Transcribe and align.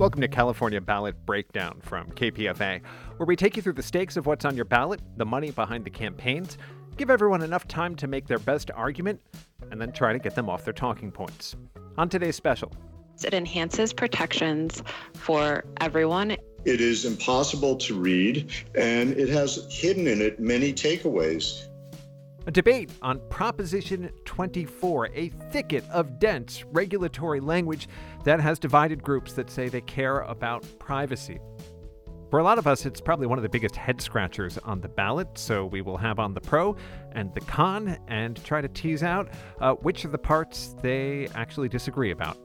Welcome 0.00 0.22
to 0.22 0.28
California 0.28 0.80
Ballot 0.80 1.14
Breakdown 1.26 1.78
from 1.82 2.06
KPFA, 2.12 2.80
where 3.18 3.26
we 3.26 3.36
take 3.36 3.54
you 3.54 3.60
through 3.60 3.74
the 3.74 3.82
stakes 3.82 4.16
of 4.16 4.24
what's 4.24 4.46
on 4.46 4.56
your 4.56 4.64
ballot, 4.64 5.02
the 5.18 5.26
money 5.26 5.50
behind 5.50 5.84
the 5.84 5.90
campaigns, 5.90 6.56
give 6.96 7.10
everyone 7.10 7.42
enough 7.42 7.68
time 7.68 7.94
to 7.96 8.06
make 8.06 8.26
their 8.26 8.38
best 8.38 8.70
argument, 8.74 9.20
and 9.70 9.78
then 9.78 9.92
try 9.92 10.14
to 10.14 10.18
get 10.18 10.34
them 10.34 10.48
off 10.48 10.64
their 10.64 10.72
talking 10.72 11.12
points. 11.12 11.54
On 11.98 12.08
today's 12.08 12.34
special, 12.34 12.72
it 13.22 13.34
enhances 13.34 13.92
protections 13.92 14.82
for 15.12 15.66
everyone. 15.82 16.30
It 16.64 16.80
is 16.80 17.04
impossible 17.04 17.76
to 17.76 17.94
read, 17.94 18.50
and 18.74 19.12
it 19.18 19.28
has 19.28 19.66
hidden 19.70 20.06
in 20.06 20.22
it 20.22 20.40
many 20.40 20.72
takeaways 20.72 21.66
a 22.50 22.52
debate 22.52 22.90
on 23.00 23.20
Proposition 23.28 24.10
24, 24.24 25.10
a 25.14 25.28
thicket 25.52 25.84
of 25.88 26.18
dense 26.18 26.64
regulatory 26.72 27.38
language 27.38 27.88
that 28.24 28.40
has 28.40 28.58
divided 28.58 29.00
groups 29.00 29.34
that 29.34 29.48
say 29.48 29.68
they 29.68 29.82
care 29.82 30.22
about 30.22 30.66
privacy. 30.80 31.38
For 32.28 32.40
a 32.40 32.42
lot 32.42 32.58
of 32.58 32.66
us, 32.66 32.86
it's 32.86 33.00
probably 33.00 33.28
one 33.28 33.38
of 33.38 33.44
the 33.44 33.48
biggest 33.48 33.76
head 33.76 34.00
scratchers 34.00 34.58
on 34.58 34.80
the 34.80 34.88
ballot, 34.88 35.28
so 35.38 35.64
we 35.64 35.80
will 35.80 35.96
have 35.96 36.18
on 36.18 36.34
the 36.34 36.40
pro 36.40 36.74
and 37.12 37.32
the 37.34 37.40
con 37.42 37.96
and 38.08 38.42
try 38.42 38.60
to 38.60 38.68
tease 38.68 39.04
out 39.04 39.28
uh, 39.60 39.74
which 39.74 40.04
of 40.04 40.10
the 40.10 40.18
parts 40.18 40.74
they 40.82 41.28
actually 41.36 41.68
disagree 41.68 42.10
about. 42.10 42.36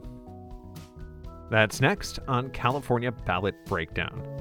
That's 1.49 1.81
next 1.81 2.19
on 2.27 2.51
California 2.51 3.11
Ballot 3.11 3.55
Breakdown. 3.65 4.34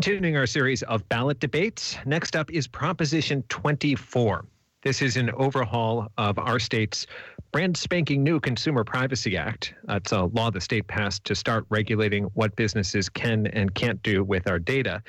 Continuing 0.00 0.38
our 0.38 0.46
series 0.46 0.82
of 0.84 1.06
ballot 1.10 1.40
debates, 1.40 1.98
next 2.06 2.34
up 2.34 2.50
is 2.50 2.66
Proposition 2.66 3.44
24. 3.50 4.46
This 4.82 5.02
is 5.02 5.18
an 5.18 5.30
overhaul 5.32 6.08
of 6.16 6.38
our 6.38 6.58
state's 6.58 7.06
brand 7.52 7.76
spanking 7.76 8.24
new 8.24 8.40
Consumer 8.40 8.82
Privacy 8.82 9.36
Act. 9.36 9.74
It's 9.90 10.12
a 10.12 10.22
law 10.22 10.50
the 10.50 10.58
state 10.58 10.86
passed 10.86 11.24
to 11.24 11.34
start 11.34 11.66
regulating 11.68 12.24
what 12.32 12.56
businesses 12.56 13.10
can 13.10 13.46
and 13.48 13.74
can't 13.74 14.02
do 14.02 14.24
with 14.24 14.48
our 14.48 14.58
data. 14.58 15.02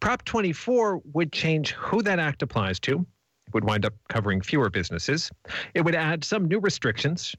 Prop 0.00 0.24
24 0.24 1.02
would 1.12 1.30
change 1.30 1.72
who 1.72 2.00
that 2.00 2.18
act 2.18 2.40
applies 2.40 2.80
to. 2.80 3.04
It 3.48 3.52
would 3.52 3.64
wind 3.64 3.84
up 3.84 3.92
covering 4.08 4.40
fewer 4.40 4.70
businesses. 4.70 5.30
It 5.74 5.84
would 5.84 5.94
add 5.94 6.24
some 6.24 6.46
new 6.46 6.58
restrictions 6.58 7.36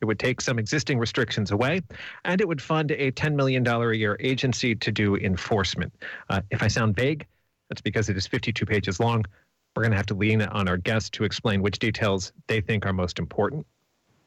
it 0.00 0.04
would 0.04 0.18
take 0.18 0.40
some 0.40 0.58
existing 0.58 0.98
restrictions 0.98 1.50
away, 1.50 1.82
and 2.24 2.40
it 2.40 2.48
would 2.48 2.60
fund 2.60 2.90
a 2.90 3.10
$10 3.12 3.34
million 3.34 3.66
a 3.66 3.92
year 3.92 4.16
agency 4.20 4.74
to 4.74 4.92
do 4.92 5.16
enforcement. 5.16 5.92
Uh, 6.28 6.40
if 6.50 6.62
I 6.62 6.68
sound 6.68 6.96
vague, 6.96 7.26
that's 7.68 7.80
because 7.80 8.08
it 8.08 8.16
is 8.16 8.26
52 8.26 8.64
pages 8.66 9.00
long. 9.00 9.24
We're 9.74 9.82
going 9.82 9.92
to 9.92 9.96
have 9.96 10.06
to 10.06 10.14
lean 10.14 10.42
on 10.42 10.68
our 10.68 10.76
guests 10.76 11.10
to 11.10 11.24
explain 11.24 11.60
which 11.60 11.78
details 11.78 12.32
they 12.46 12.60
think 12.60 12.86
are 12.86 12.92
most 12.92 13.18
important. 13.18 13.66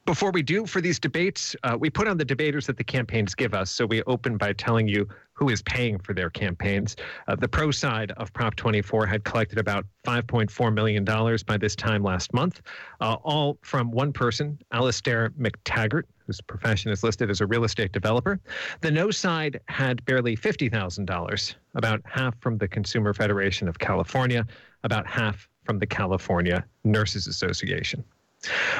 Before 0.10 0.32
we 0.32 0.42
do 0.42 0.66
for 0.66 0.82
these 0.82 0.98
debates, 0.98 1.56
uh, 1.62 1.78
we 1.80 1.92
put 1.92 2.08
on 2.08 2.18
the 2.18 2.26
debaters 2.26 2.66
that 2.66 2.78
the 2.78 2.84
campaigns 2.84 3.36
give 3.36 3.54
us. 3.54 3.70
So 3.70 3.86
we 3.86 4.02
open 4.08 4.38
by 4.38 4.54
telling 4.54 4.88
you 4.88 5.08
who 5.34 5.50
is 5.50 5.62
paying 5.62 6.00
for 6.00 6.16
their 6.16 6.32
campaigns. 6.32 6.96
Uh, 7.28 7.36
the 7.36 7.48
pro 7.48 7.70
side 7.70 8.10
of 8.18 8.34
Prop 8.34 8.56
24 8.56 9.06
had 9.06 9.24
collected 9.24 9.60
about 9.60 9.86
$5.4 10.08 10.74
million 10.74 11.06
by 11.06 11.58
this 11.58 11.76
time 11.76 12.02
last 12.02 12.34
month, 12.34 12.64
uh, 13.02 13.18
all 13.22 13.60
from 13.62 13.92
one 13.92 14.12
person, 14.12 14.58
Alastair 14.72 15.30
Mactaggart, 15.40 16.06
whose 16.26 16.42
profession 16.42 16.90
is 16.90 17.04
listed 17.04 17.30
as 17.30 17.40
a 17.40 17.46
real 17.46 17.64
estate 17.64 17.92
developer. 17.92 18.40
The 18.82 18.90
no 18.90 19.12
side 19.12 19.60
had 19.68 20.04
barely 20.06 20.36
$50,000, 20.36 21.56
about 21.76 22.02
half 22.06 22.34
from 22.42 22.58
the 22.58 22.68
Consumer 22.68 23.14
Federation 23.14 23.68
of 23.68 23.78
California, 23.78 24.48
about 24.84 25.06
half 25.06 25.48
from 25.66 25.78
the 25.78 25.86
California 25.86 26.66
Nurses 26.84 27.28
Association. 27.28 28.04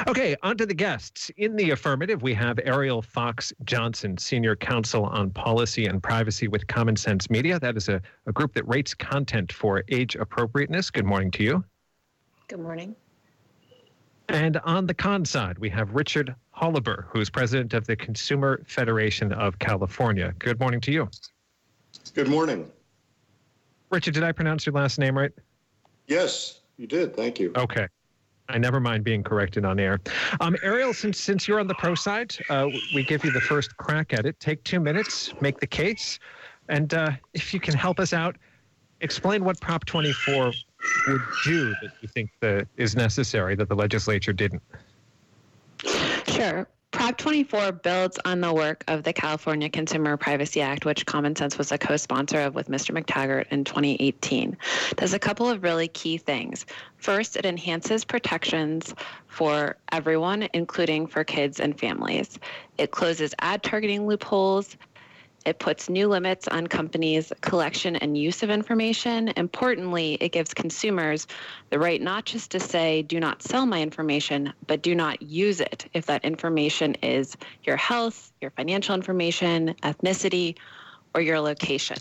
Okay, 0.08 0.34
on 0.42 0.56
to 0.56 0.64
the 0.64 0.74
guests. 0.74 1.30
In 1.36 1.54
the 1.54 1.70
affirmative, 1.70 2.22
we 2.22 2.32
have 2.34 2.58
Ariel 2.64 3.02
Fox 3.02 3.52
Johnson, 3.64 4.16
Senior 4.16 4.56
Counsel 4.56 5.04
on 5.04 5.30
Policy 5.30 5.86
and 5.86 6.02
Privacy 6.02 6.48
with 6.48 6.66
Common 6.66 6.96
Sense 6.96 7.28
Media. 7.28 7.58
That 7.60 7.76
is 7.76 7.88
a, 7.88 8.00
a 8.26 8.32
group 8.32 8.54
that 8.54 8.66
rates 8.66 8.94
content 8.94 9.52
for 9.52 9.84
age 9.90 10.16
appropriateness. 10.16 10.90
Good 10.90 11.04
morning 11.04 11.30
to 11.32 11.42
you. 11.42 11.64
Good 12.48 12.60
morning. 12.60 12.96
And 14.28 14.56
on 14.58 14.86
the 14.86 14.94
con 14.94 15.24
side, 15.24 15.58
we 15.58 15.68
have 15.70 15.94
Richard 15.94 16.34
Holober, 16.56 17.04
who 17.08 17.20
is 17.20 17.28
president 17.28 17.74
of 17.74 17.86
the 17.86 17.96
Consumer 17.96 18.62
Federation 18.66 19.32
of 19.32 19.58
California. 19.58 20.32
Good 20.38 20.58
morning 20.58 20.80
to 20.82 20.92
you. 20.92 21.10
Good 22.14 22.28
morning. 22.28 22.70
Richard, 23.90 24.14
did 24.14 24.22
I 24.22 24.32
pronounce 24.32 24.64
your 24.64 24.74
last 24.74 24.98
name 24.98 25.18
right? 25.18 25.32
Yes, 26.06 26.60
you 26.76 26.86
did. 26.86 27.14
Thank 27.14 27.40
you. 27.40 27.52
Okay. 27.56 27.88
I 28.50 28.58
never 28.58 28.80
mind 28.80 29.04
being 29.04 29.22
corrected 29.22 29.64
on 29.64 29.78
air. 29.78 30.00
Um, 30.40 30.56
Ariel, 30.62 30.92
since 30.92 31.18
since 31.18 31.46
you're 31.46 31.60
on 31.60 31.66
the 31.66 31.74
pro 31.74 31.94
side, 31.94 32.36
uh, 32.48 32.68
we 32.94 33.02
give 33.02 33.24
you 33.24 33.30
the 33.30 33.40
first 33.40 33.76
crack 33.76 34.12
at 34.12 34.26
it. 34.26 34.38
Take 34.40 34.62
two 34.64 34.80
minutes, 34.80 35.32
make 35.40 35.60
the 35.60 35.66
case, 35.66 36.18
and 36.68 36.92
uh, 36.94 37.12
if 37.34 37.54
you 37.54 37.60
can 37.60 37.74
help 37.74 38.00
us 38.00 38.12
out, 38.12 38.36
explain 39.00 39.44
what 39.44 39.60
Prop 39.60 39.84
24 39.84 40.52
would 41.08 41.20
do 41.44 41.70
that 41.82 41.92
you 42.00 42.08
think 42.08 42.30
the, 42.40 42.66
is 42.76 42.96
necessary 42.96 43.54
that 43.54 43.68
the 43.68 43.74
legislature 43.74 44.32
didn't. 44.32 44.62
Sure. 46.26 46.66
Prop 46.92 47.16
24 47.16 47.70
builds 47.72 48.18
on 48.24 48.40
the 48.40 48.52
work 48.52 48.82
of 48.88 49.04
the 49.04 49.12
California 49.12 49.70
Consumer 49.70 50.16
Privacy 50.16 50.60
Act, 50.60 50.84
which 50.84 51.06
Common 51.06 51.36
Sense 51.36 51.56
was 51.56 51.70
a 51.70 51.78
co 51.78 51.96
sponsor 51.96 52.40
of 52.40 52.56
with 52.56 52.68
Mr. 52.68 52.90
Mactaggart 52.90 53.46
in 53.52 53.62
2018. 53.62 54.56
Does 54.96 55.14
a 55.14 55.18
couple 55.18 55.48
of 55.48 55.62
really 55.62 55.86
key 55.86 56.18
things. 56.18 56.66
First, 56.96 57.36
it 57.36 57.46
enhances 57.46 58.04
protections 58.04 58.92
for 59.28 59.76
everyone, 59.92 60.48
including 60.52 61.06
for 61.06 61.22
kids 61.22 61.60
and 61.60 61.78
families. 61.78 62.40
It 62.76 62.90
closes 62.90 63.34
ad 63.38 63.62
targeting 63.62 64.08
loopholes 64.08 64.76
it 65.46 65.58
puts 65.58 65.88
new 65.88 66.08
limits 66.08 66.46
on 66.48 66.66
companies' 66.66 67.32
collection 67.40 67.96
and 67.96 68.16
use 68.16 68.42
of 68.42 68.50
information. 68.50 69.28
Importantly, 69.36 70.18
it 70.20 70.32
gives 70.32 70.52
consumers 70.52 71.26
the 71.70 71.78
right 71.78 72.00
not 72.00 72.26
just 72.26 72.50
to 72.50 72.60
say, 72.60 73.02
do 73.02 73.18
not 73.18 73.42
sell 73.42 73.66
my 73.66 73.80
information, 73.80 74.52
but 74.66 74.82
do 74.82 74.94
not 74.94 75.22
use 75.22 75.60
it 75.60 75.86
if 75.94 76.06
that 76.06 76.24
information 76.24 76.94
is 77.02 77.36
your 77.64 77.76
health, 77.76 78.32
your 78.40 78.50
financial 78.50 78.94
information, 78.94 79.74
ethnicity, 79.82 80.56
or 81.14 81.20
your 81.20 81.40
location. 81.40 81.98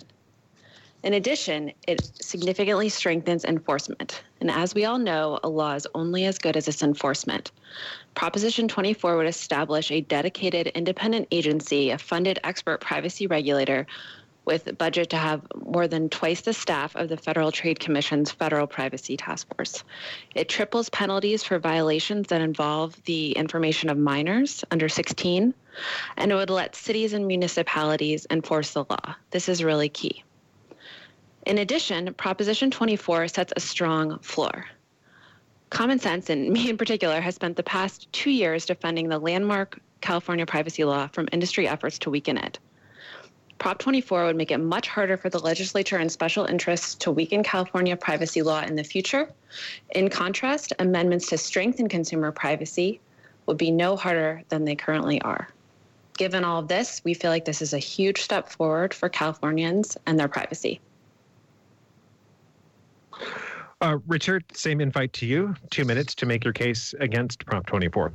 In 1.01 1.13
addition, 1.13 1.71
it 1.87 2.03
significantly 2.21 2.89
strengthens 2.89 3.45
enforcement. 3.45 4.21
And 4.41 4.51
as 4.51 4.75
we 4.75 4.83
all 4.83 4.97
know, 4.97 5.39
a 5.43 5.49
law 5.49 5.75
is 5.75 5.87
only 5.95 6.25
as 6.25 6.37
good 6.37 6.57
as 6.57 6.67
its 6.67 6.83
enforcement. 6.83 7.51
Proposition 8.15 8.67
24 8.67 9.15
would 9.15 9.27
establish 9.27 9.91
a 9.91 10.01
dedicated 10.01 10.67
independent 10.67 11.29
agency, 11.31 11.91
a 11.91 11.97
funded 11.97 12.39
expert 12.43 12.81
privacy 12.81 13.27
regulator 13.27 13.87
with 14.43 14.77
budget 14.77 15.09
to 15.11 15.15
have 15.15 15.41
more 15.63 15.87
than 15.87 16.09
twice 16.09 16.41
the 16.41 16.53
staff 16.53 16.95
of 16.95 17.07
the 17.07 17.15
Federal 17.15 17.51
Trade 17.51 17.79
Commission's 17.79 18.31
Federal 18.31 18.67
Privacy 18.67 19.15
Task 19.15 19.47
Force. 19.55 19.83
It 20.35 20.49
triples 20.49 20.89
penalties 20.89 21.43
for 21.43 21.59
violations 21.59 22.27
that 22.27 22.41
involve 22.41 23.01
the 23.03 23.31
information 23.33 23.89
of 23.89 23.97
minors 23.97 24.65
under 24.71 24.89
16, 24.89 25.53
and 26.17 26.31
it 26.31 26.35
would 26.35 26.49
let 26.49 26.75
cities 26.75 27.13
and 27.13 27.27
municipalities 27.27 28.25
enforce 28.31 28.73
the 28.73 28.85
law. 28.89 29.15
This 29.31 29.47
is 29.47 29.63
really 29.63 29.89
key. 29.89 30.23
In 31.45 31.57
addition, 31.57 32.13
Proposition 32.13 32.69
24 32.69 33.27
sets 33.29 33.53
a 33.55 33.59
strong 33.59 34.19
floor. 34.19 34.65
Common 35.69 35.99
Sense, 35.99 36.29
and 36.29 36.49
me 36.49 36.69
in 36.69 36.77
particular, 36.77 37.21
has 37.21 37.35
spent 37.35 37.55
the 37.55 37.63
past 37.63 38.11
two 38.11 38.31
years 38.31 38.65
defending 38.65 39.07
the 39.07 39.19
landmark 39.19 39.79
California 40.01 40.45
privacy 40.45 40.83
law 40.83 41.07
from 41.07 41.29
industry 41.31 41.67
efforts 41.67 41.99
to 41.99 42.09
weaken 42.09 42.37
it. 42.37 42.59
Prop 43.59 43.77
24 43.77 44.25
would 44.25 44.35
make 44.35 44.51
it 44.51 44.57
much 44.57 44.87
harder 44.87 45.17
for 45.17 45.29
the 45.29 45.39
legislature 45.39 45.97
and 45.97 46.11
special 46.11 46.45
interests 46.45 46.95
to 46.95 47.11
weaken 47.11 47.43
California 47.43 47.95
privacy 47.95 48.41
law 48.41 48.61
in 48.61 48.75
the 48.75 48.83
future. 48.83 49.29
In 49.91 50.09
contrast, 50.09 50.73
amendments 50.79 51.27
to 51.27 51.37
strengthen 51.37 51.89
consumer 51.89 52.31
privacy 52.31 52.99
would 53.45 53.57
be 53.57 53.69
no 53.69 53.95
harder 53.95 54.43
than 54.49 54.63
they 54.63 54.75
currently 54.75 55.21
are. 55.21 55.49
Given 56.17 56.43
all 56.43 56.59
of 56.59 56.67
this, 56.67 57.01
we 57.03 57.13
feel 57.13 57.31
like 57.31 57.45
this 57.45 57.61
is 57.61 57.73
a 57.73 57.79
huge 57.79 58.21
step 58.21 58.49
forward 58.49 58.93
for 58.93 59.09
Californians 59.09 59.97
and 60.05 60.17
their 60.19 60.27
privacy. 60.27 60.79
Uh, 63.81 63.97
Richard, 64.07 64.43
same 64.53 64.81
invite 64.81 65.13
to 65.13 65.25
you. 65.25 65.55
Two 65.69 65.85
minutes 65.85 66.13
to 66.15 66.25
make 66.25 66.43
your 66.43 66.53
case 66.53 66.93
against 66.99 67.45
Prop 67.45 67.65
24. 67.65 68.11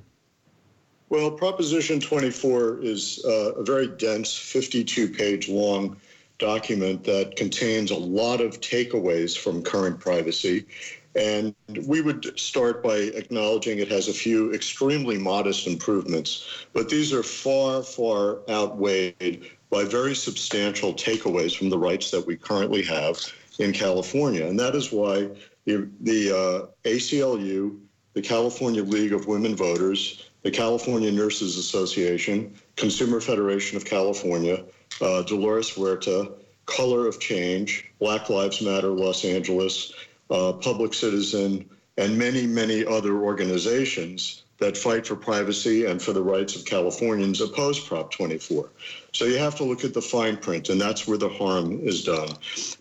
Well, 1.09 1.31
Proposition 1.31 2.01
24 2.01 2.81
is 2.83 3.25
uh, 3.25 3.53
a 3.55 3.65
very 3.65 3.87
dense, 3.87 4.37
52 4.37 5.09
page 5.09 5.49
long 5.49 5.97
document 6.39 7.05
that 7.05 7.37
contains 7.37 7.91
a 7.91 7.97
lot 7.97 8.41
of 8.41 8.61
takeaways 8.61 9.39
from 9.39 9.63
current 9.63 10.01
privacy. 10.01 10.67
And 11.15 11.55
we 11.87 12.01
would 12.01 12.39
start 12.39 12.83
by 12.83 12.97
acknowledging 12.97 13.79
it 13.79 13.89
has 13.89 14.09
a 14.09 14.13
few 14.13 14.53
extremely 14.53 15.17
modest 15.17 15.69
improvements, 15.69 16.67
but 16.73 16.89
these 16.89 17.13
are 17.13 17.23
far, 17.23 17.83
far 17.85 18.41
outweighed 18.51 19.49
by 19.71 19.85
very 19.85 20.15
substantial 20.15 20.93
takeaways 20.93 21.57
from 21.57 21.71
the 21.71 21.79
rights 21.79 22.11
that 22.11 22.27
we 22.27 22.37
currently 22.37 22.83
have 22.83 23.19
in 23.59 23.73
California. 23.73 24.47
And 24.47 24.59
that 24.59 24.75
is 24.75 24.93
why 24.93 25.29
the, 25.65 25.89
the 26.01 26.31
uh, 26.31 26.89
ACLU 26.89 27.81
the 28.15 28.23
California 28.23 28.83
League 28.83 29.13
of 29.13 29.27
Women 29.27 29.55
Voters, 29.55 30.31
the 30.43 30.51
California 30.51 31.11
Nurses 31.11 31.59
Association, 31.59 32.55
Consumer 32.77 33.21
Federation 33.21 33.77
of 33.77 33.85
California, 33.85 34.65
uh, 35.01 35.23
Dolores 35.23 35.69
Huerta, 35.71 36.33
Color 36.67 37.07
of 37.07 37.21
Change, 37.21 37.91
Black 37.99 38.31
Lives 38.31 38.63
Matter 38.63 38.89
Los 38.89 39.25
Angeles, 39.25 39.93
uh, 40.31 40.53
Public 40.53 40.95
Citizen, 40.95 41.69
and 41.99 42.17
many, 42.17 42.47
many 42.47 42.87
other 42.87 43.17
organizations 43.17 44.45
that 44.65 44.79
fight 44.79 45.07
for 45.07 45.15
privacy 45.15 45.85
and 45.85 46.01
for 46.01 46.15
the 46.15 46.23
rights 46.23 46.57
of 46.57 46.65
Californians 46.65 47.41
oppose 47.43 47.79
Prop 47.79 48.11
24. 48.11 48.71
So 49.13 49.27
you 49.27 49.37
have 49.37 49.55
to 49.57 49.65
look 49.65 49.85
at 49.85 49.93
the 49.93 50.01
fine 50.01 50.39
print, 50.39 50.71
and 50.71 50.81
that's 50.81 51.07
where 51.07 51.19
the 51.19 51.29
harm 51.29 51.81
is 51.87 52.03
done. 52.03 52.31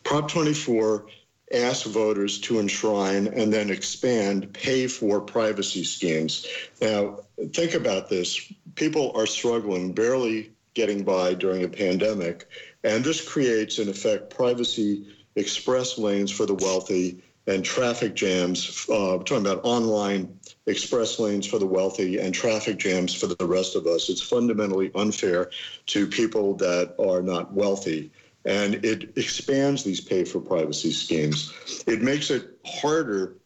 Prop 0.04 0.30
24 0.30 1.06
asks 1.54 1.86
voters 1.86 2.40
to 2.40 2.60
enshrine 2.60 3.28
and 3.28 3.52
then 3.52 3.70
expand 3.70 4.54
pay 4.54 4.88
for 4.88 5.20
privacy 5.20 5.84
schemes. 5.84 6.48
Now, 6.82 7.20
think 7.52 7.74
about 7.74 8.10
this. 8.10 8.52
People 8.76 9.12
are 9.14 9.28
struggling, 9.28 9.92
barely 9.92 10.52
getting 10.74 11.04
by 11.04 11.34
during 11.34 11.64
a 11.64 11.68
pandemic, 11.68 12.48
and 12.86 13.04
this 13.04 13.28
creates, 13.28 13.78
in 13.78 13.90
effect, 13.90 14.30
privacy 14.30 15.06
express 15.36 15.98
lanes 15.98 16.32
for 16.32 16.46
the 16.46 16.56
wealthy 16.56 17.22
and 17.46 17.66
traffic 17.66 18.14
jams. 18.14 18.88
Uh, 18.90 19.18
talking 19.18 19.46
about 19.46 19.62
online 19.66 20.40
express 20.66 21.20
lanes 21.20 21.46
for 21.46 21.60
the 21.60 21.66
wealthy 21.66 22.20
and 22.20 22.34
traffic 22.34 22.78
jams 22.78 23.14
for 23.14 23.28
the 23.28 23.46
rest 23.46 23.76
of 23.76 23.86
us. 23.86 24.10
It's 24.10 24.22
fundamentally 24.22 24.92
unfair 24.96 25.52
to 25.88 26.08
people 26.08 26.56
that 26.56 26.96
are 27.00 27.22
not 27.22 27.54
wealthy. 27.54 28.12
And 28.46 28.84
it 28.86 29.18
expands 29.18 29.84
these 29.84 30.02
pay 30.02 30.24
for 30.24 30.40
privacy 30.40 30.92
schemes. 30.92 31.54
It 31.88 32.02
makes 32.02 32.30
it 32.30 32.60
harder 32.66 33.38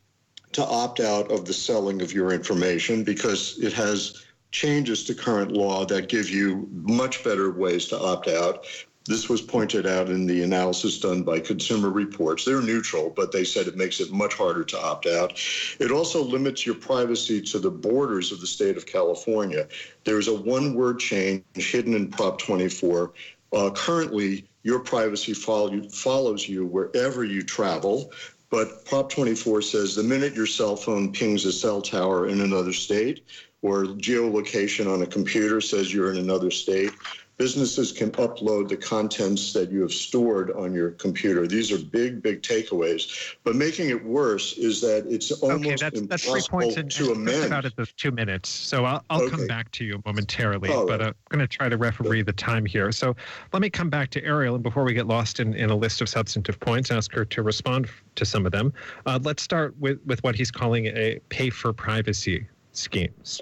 to 0.53 0.65
opt 0.65 0.99
out 0.99 1.31
of 1.31 1.45
the 1.45 1.53
selling 1.53 2.01
of 2.01 2.13
your 2.13 2.31
information 2.31 3.03
because 3.03 3.59
it 3.59 3.73
has 3.73 4.23
changes 4.51 5.03
to 5.03 5.13
current 5.13 5.51
law 5.51 5.85
that 5.85 6.09
give 6.09 6.29
you 6.29 6.67
much 6.71 7.23
better 7.23 7.51
ways 7.51 7.87
to 7.87 7.99
opt 7.99 8.27
out. 8.27 8.65
This 9.07 9.29
was 9.29 9.41
pointed 9.41 9.87
out 9.87 10.09
in 10.09 10.25
the 10.25 10.43
analysis 10.43 10.99
done 10.99 11.23
by 11.23 11.39
Consumer 11.39 11.89
Reports. 11.89 12.43
They're 12.43 12.61
neutral, 12.61 13.09
but 13.09 13.31
they 13.31 13.45
said 13.45 13.67
it 13.67 13.77
makes 13.77 13.99
it 14.01 14.11
much 14.11 14.33
harder 14.33 14.65
to 14.65 14.79
opt 14.79 15.05
out. 15.05 15.41
It 15.79 15.91
also 15.91 16.21
limits 16.21 16.65
your 16.65 16.75
privacy 16.75 17.41
to 17.43 17.59
the 17.59 17.71
borders 17.71 18.31
of 18.31 18.41
the 18.41 18.47
state 18.47 18.75
of 18.75 18.85
California. 18.85 19.67
There's 20.03 20.27
a 20.27 20.35
one 20.35 20.73
word 20.73 20.99
change 20.99 21.43
hidden 21.55 21.93
in 21.93 22.09
Prop 22.09 22.37
24. 22.39 23.13
Uh, 23.53 23.69
currently, 23.71 24.45
your 24.63 24.79
privacy 24.79 25.33
follow, 25.33 25.81
follows 25.89 26.49
you 26.49 26.65
wherever 26.65 27.23
you 27.23 27.43
travel. 27.43 28.11
But 28.49 28.85
Prop 28.85 29.09
24 29.09 29.61
says 29.61 29.95
the 29.95 30.03
minute 30.03 30.33
your 30.33 30.45
cell 30.45 30.75
phone 30.75 31.13
pings 31.13 31.45
a 31.45 31.51
cell 31.51 31.81
tower 31.81 32.27
in 32.27 32.41
another 32.41 32.73
state, 32.73 33.25
or 33.61 33.85
geolocation 33.85 34.91
on 34.93 35.01
a 35.01 35.07
computer 35.07 35.61
says 35.61 35.93
you're 35.93 36.11
in 36.11 36.17
another 36.17 36.51
state, 36.51 36.91
businesses 37.37 37.91
can 37.91 38.11
upload 38.13 38.67
the 38.67 38.75
contents 38.75 39.53
that 39.53 39.71
you 39.71 39.81
have 39.81 39.93
stored 39.93 40.51
on 40.51 40.73
your 40.73 40.91
computer. 40.91 41.45
These 41.45 41.71
are 41.71 41.77
big, 41.77 42.21
big 42.21 42.41
takeaways. 42.41 43.35
But 43.43 43.55
making 43.55 43.89
it 43.89 44.03
worse 44.03 44.53
is 44.57 44.81
that 44.81 45.05
it's 45.07 45.31
almost 45.31 45.61
okay, 45.61 45.75
that's, 45.75 46.01
that's 46.07 46.25
three 46.25 46.41
points 46.49 46.77
and, 46.77 46.89
to 46.91 47.11
and 47.11 47.27
amend. 47.27 47.45
about 47.45 47.65
it 47.65 47.75
the 47.75 47.85
two 47.85 48.11
minutes. 48.11 48.49
So 48.49 48.85
I'll, 48.85 49.03
I'll 49.11 49.21
okay. 49.21 49.35
come 49.35 49.47
back 49.47 49.71
to 49.73 49.85
you 49.85 50.01
momentarily, 50.05 50.69
All 50.69 50.87
but 50.87 50.99
right. 50.99 51.09
uh, 51.09 51.13
I'm 51.31 51.37
going 51.37 51.47
to 51.47 51.47
try 51.47 51.69
to 51.69 51.77
referee 51.77 52.23
the 52.23 52.33
time 52.33 52.65
here. 52.65 52.91
So 52.91 53.15
let 53.53 53.61
me 53.61 53.69
come 53.69 53.89
back 53.89 54.09
to 54.11 54.23
Ariel, 54.23 54.55
and 54.55 54.63
before 54.63 54.83
we 54.83 54.93
get 54.93 55.05
lost 55.05 55.39
in, 55.39 55.53
in 55.53 55.69
a 55.69 55.75
list 55.75 56.01
of 56.01 56.09
substantive 56.09 56.59
points, 56.59 56.89
ask 56.89 57.13
her 57.13 57.23
to 57.23 57.43
respond 57.43 57.87
to 58.15 58.25
some 58.25 58.47
of 58.47 58.51
them. 58.51 58.73
Uh, 59.05 59.19
let's 59.21 59.43
start 59.43 59.77
with, 59.79 59.99
with 60.07 60.23
what 60.23 60.33
he's 60.33 60.49
calling 60.49 60.87
a 60.87 61.19
pay 61.29 61.51
for 61.51 61.71
privacy 61.71 62.47
schemes. 62.71 63.41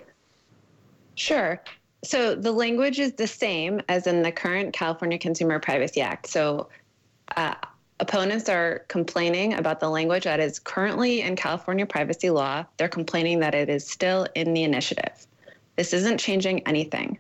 Sure. 1.16 1.62
So 2.06 2.36
the 2.36 2.52
language 2.52 3.00
is 3.00 3.14
the 3.14 3.28
same 3.28 3.82
as 3.90 4.06
in 4.08 4.22
the 4.22 4.32
current 4.32 4.74
California 4.74 5.18
Consumer 5.18 5.60
Privacy 5.60 6.02
Act. 6.02 6.28
So 6.28 6.70
uh, 7.36 7.56
opponents 8.00 8.48
are 8.48 8.86
complaining 8.88 9.56
about 9.56 9.80
the 9.80 9.90
language 9.90 10.26
that 10.26 10.40
is 10.40 10.60
currently 10.60 11.22
in 11.22 11.36
California 11.36 11.86
privacy 11.86 12.30
law. 12.30 12.66
They're 12.78 12.88
complaining 12.88 13.40
that 13.40 13.56
it 13.56 13.70
is 13.70 13.88
still 13.90 14.28
in 14.36 14.54
the 14.54 14.64
initiative. 14.64 15.26
This 15.78 15.94
isn't 15.94 16.20
changing 16.20 16.66
anything. 16.68 17.18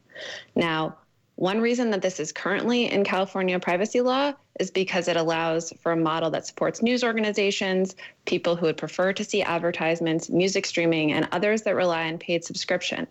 Now, 0.56 0.98
one 1.36 1.60
reason 1.60 1.90
that 1.90 2.02
this 2.02 2.22
is 2.22 2.32
currently 2.32 2.90
in 2.90 3.04
California 3.04 3.60
privacy 3.60 4.00
law 4.00 4.32
is 4.58 4.72
because 4.72 5.10
it 5.10 5.18
allows 5.18 5.74
for 5.82 5.92
a 5.92 5.98
model 5.98 6.30
that 6.30 6.48
supports 6.48 6.82
news 6.82 7.04
organizations, 7.04 7.96
people 8.26 8.56
who 8.56 8.68
would 8.68 8.78
prefer 8.78 9.12
to 9.12 9.24
see 9.24 9.42
advertisements, 9.42 10.30
music 10.30 10.66
streaming, 10.66 11.12
and 11.12 11.28
others 11.34 11.64
that 11.64 11.76
rely 11.76 12.08
on 12.08 12.18
paid 12.18 12.46
subscription 12.46 13.06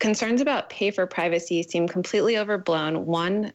concerns 0.00 0.40
about 0.40 0.70
pay 0.70 0.90
for 0.90 1.06
privacy 1.06 1.62
seem 1.62 1.86
completely 1.86 2.36
overblown. 2.36 3.06
One, 3.06 3.52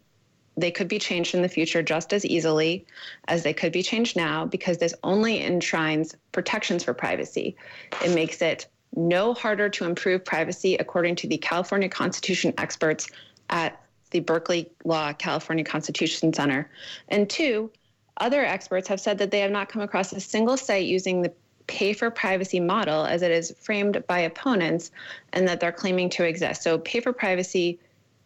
they 0.55 0.71
could 0.71 0.87
be 0.87 0.99
changed 0.99 1.35
in 1.35 1.41
the 1.41 1.49
future 1.49 1.83
just 1.83 2.13
as 2.13 2.25
easily 2.25 2.85
as 3.27 3.43
they 3.43 3.53
could 3.53 3.73
be 3.73 3.83
changed 3.83 4.15
now 4.15 4.45
because 4.45 4.77
this 4.77 4.93
only 5.03 5.43
enshrines 5.43 6.15
protections 6.31 6.83
for 6.83 6.93
privacy. 6.93 7.57
It 8.03 8.15
makes 8.15 8.41
it 8.41 8.67
no 8.95 9.33
harder 9.33 9.67
to 9.67 9.83
improve 9.83 10.23
privacy, 10.23 10.75
according 10.75 11.17
to 11.17 11.27
the 11.27 11.37
California 11.37 11.89
Constitution 11.89 12.53
experts 12.57 13.09
at 13.49 13.81
the 14.11 14.21
Berkeley 14.21 14.71
Law 14.85 15.11
California 15.11 15.65
Constitution 15.65 16.33
Center. 16.33 16.69
And 17.09 17.29
two, 17.29 17.69
other 18.17 18.45
experts 18.45 18.87
have 18.87 19.01
said 19.01 19.17
that 19.17 19.31
they 19.31 19.41
have 19.41 19.51
not 19.51 19.67
come 19.67 19.81
across 19.81 20.13
a 20.13 20.21
single 20.21 20.55
site 20.55 20.85
using 20.85 21.21
the 21.21 21.33
pay 21.67 21.93
for 21.93 22.09
privacy 22.09 22.59
model 22.59 23.05
as 23.05 23.21
it 23.21 23.31
is 23.31 23.53
framed 23.59 24.03
by 24.07 24.19
opponents 24.19 24.91
and 25.33 25.47
that 25.47 25.59
they're 25.59 25.71
claiming 25.71 26.09
to 26.11 26.23
exist. 26.23 26.63
So, 26.63 26.77
pay 26.79 26.99
for 26.99 27.13
privacy 27.13 27.79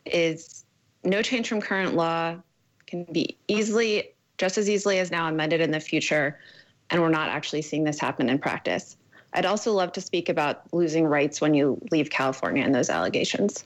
is 0.06 0.65
no 1.03 1.21
change 1.21 1.47
from 1.47 1.62
current 1.62 1.95
law, 1.95 2.36
can 2.88 3.03
be 3.06 3.38
easily, 3.47 4.13
just 4.38 4.57
as 4.57 4.69
easily 4.69 5.00
as 5.00 5.12
now, 5.12 5.27
amended 5.27 5.62
in 5.62 5.71
the 5.71 5.80
future. 5.80 6.39
And 6.89 7.01
we're 7.01 7.09
not 7.09 7.30
actually 7.30 7.62
seeing 7.62 7.83
this 7.83 8.00
happen 8.00 8.30
in 8.30 8.39
practice. 8.39 8.97
I'd 9.33 9.45
also 9.45 9.71
love 9.74 9.92
to 9.94 10.01
speak 10.01 10.27
about 10.27 10.63
losing 10.74 11.06
rights 11.06 11.39
when 11.39 11.53
you 11.53 11.80
leave 11.92 12.09
California 12.09 12.63
and 12.63 12.74
those 12.74 12.89
allegations. 12.89 13.65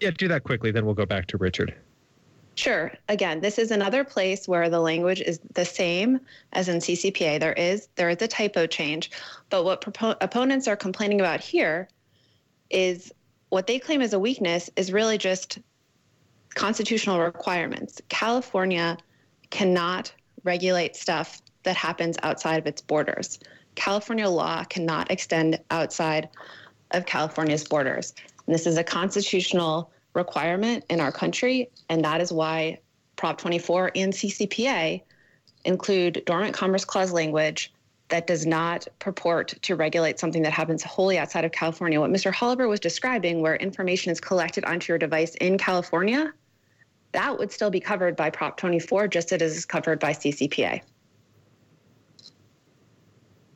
Yeah, 0.00 0.10
do 0.10 0.28
that 0.28 0.44
quickly, 0.44 0.70
then 0.70 0.84
we'll 0.84 0.94
go 0.94 1.06
back 1.06 1.26
to 1.28 1.38
Richard. 1.38 1.74
Sure. 2.56 2.90
Again, 3.10 3.40
this 3.40 3.58
is 3.58 3.70
another 3.70 4.02
place 4.02 4.48
where 4.48 4.70
the 4.70 4.80
language 4.80 5.20
is 5.20 5.38
the 5.52 5.64
same 5.64 6.18
as 6.54 6.68
in 6.68 6.78
CCPA. 6.78 7.38
There 7.38 7.52
is 7.52 7.88
there 7.96 8.08
is 8.08 8.20
a 8.22 8.28
typo 8.28 8.66
change, 8.66 9.10
but 9.50 9.64
what 9.64 9.82
propo- 9.82 10.16
opponents 10.22 10.66
are 10.66 10.76
complaining 10.76 11.20
about 11.20 11.40
here 11.40 11.86
is 12.70 13.12
what 13.50 13.66
they 13.66 13.78
claim 13.78 14.00
is 14.00 14.14
a 14.14 14.18
weakness 14.18 14.70
is 14.74 14.90
really 14.90 15.18
just 15.18 15.58
constitutional 16.54 17.20
requirements. 17.20 18.00
California 18.08 18.96
cannot 19.50 20.10
regulate 20.42 20.96
stuff 20.96 21.42
that 21.64 21.76
happens 21.76 22.16
outside 22.22 22.58
of 22.58 22.66
its 22.66 22.80
borders. 22.80 23.38
California 23.74 24.28
law 24.28 24.64
cannot 24.64 25.10
extend 25.10 25.60
outside 25.70 26.30
of 26.92 27.04
California's 27.04 27.64
borders. 27.64 28.14
And 28.46 28.54
this 28.54 28.66
is 28.66 28.78
a 28.78 28.84
constitutional 28.84 29.90
requirement 30.16 30.84
in 30.90 31.00
our 31.00 31.12
country, 31.12 31.70
and 31.88 32.04
that 32.04 32.20
is 32.20 32.32
why 32.32 32.78
Prop 33.14 33.38
24 33.38 33.92
and 33.94 34.12
CCPA 34.12 35.02
include 35.64 36.22
dormant 36.26 36.54
commerce 36.54 36.84
clause 36.84 37.12
language 37.12 37.72
that 38.08 38.26
does 38.26 38.46
not 38.46 38.86
purport 38.98 39.54
to 39.62 39.74
regulate 39.74 40.18
something 40.18 40.42
that 40.42 40.52
happens 40.52 40.82
wholly 40.82 41.18
outside 41.18 41.44
of 41.44 41.52
California. 41.52 42.00
What 42.00 42.10
Mr. 42.10 42.32
Holober 42.32 42.68
was 42.68 42.80
describing, 42.80 43.40
where 43.40 43.56
information 43.56 44.12
is 44.12 44.20
collected 44.20 44.64
onto 44.64 44.92
your 44.92 44.98
device 44.98 45.34
in 45.36 45.58
California, 45.58 46.32
that 47.12 47.38
would 47.38 47.50
still 47.50 47.70
be 47.70 47.80
covered 47.80 48.14
by 48.16 48.30
Prop 48.30 48.56
24, 48.56 49.08
just 49.08 49.32
as 49.32 49.36
it 49.36 49.42
is 49.42 49.64
covered 49.64 49.98
by 49.98 50.12
CCPA. 50.12 50.82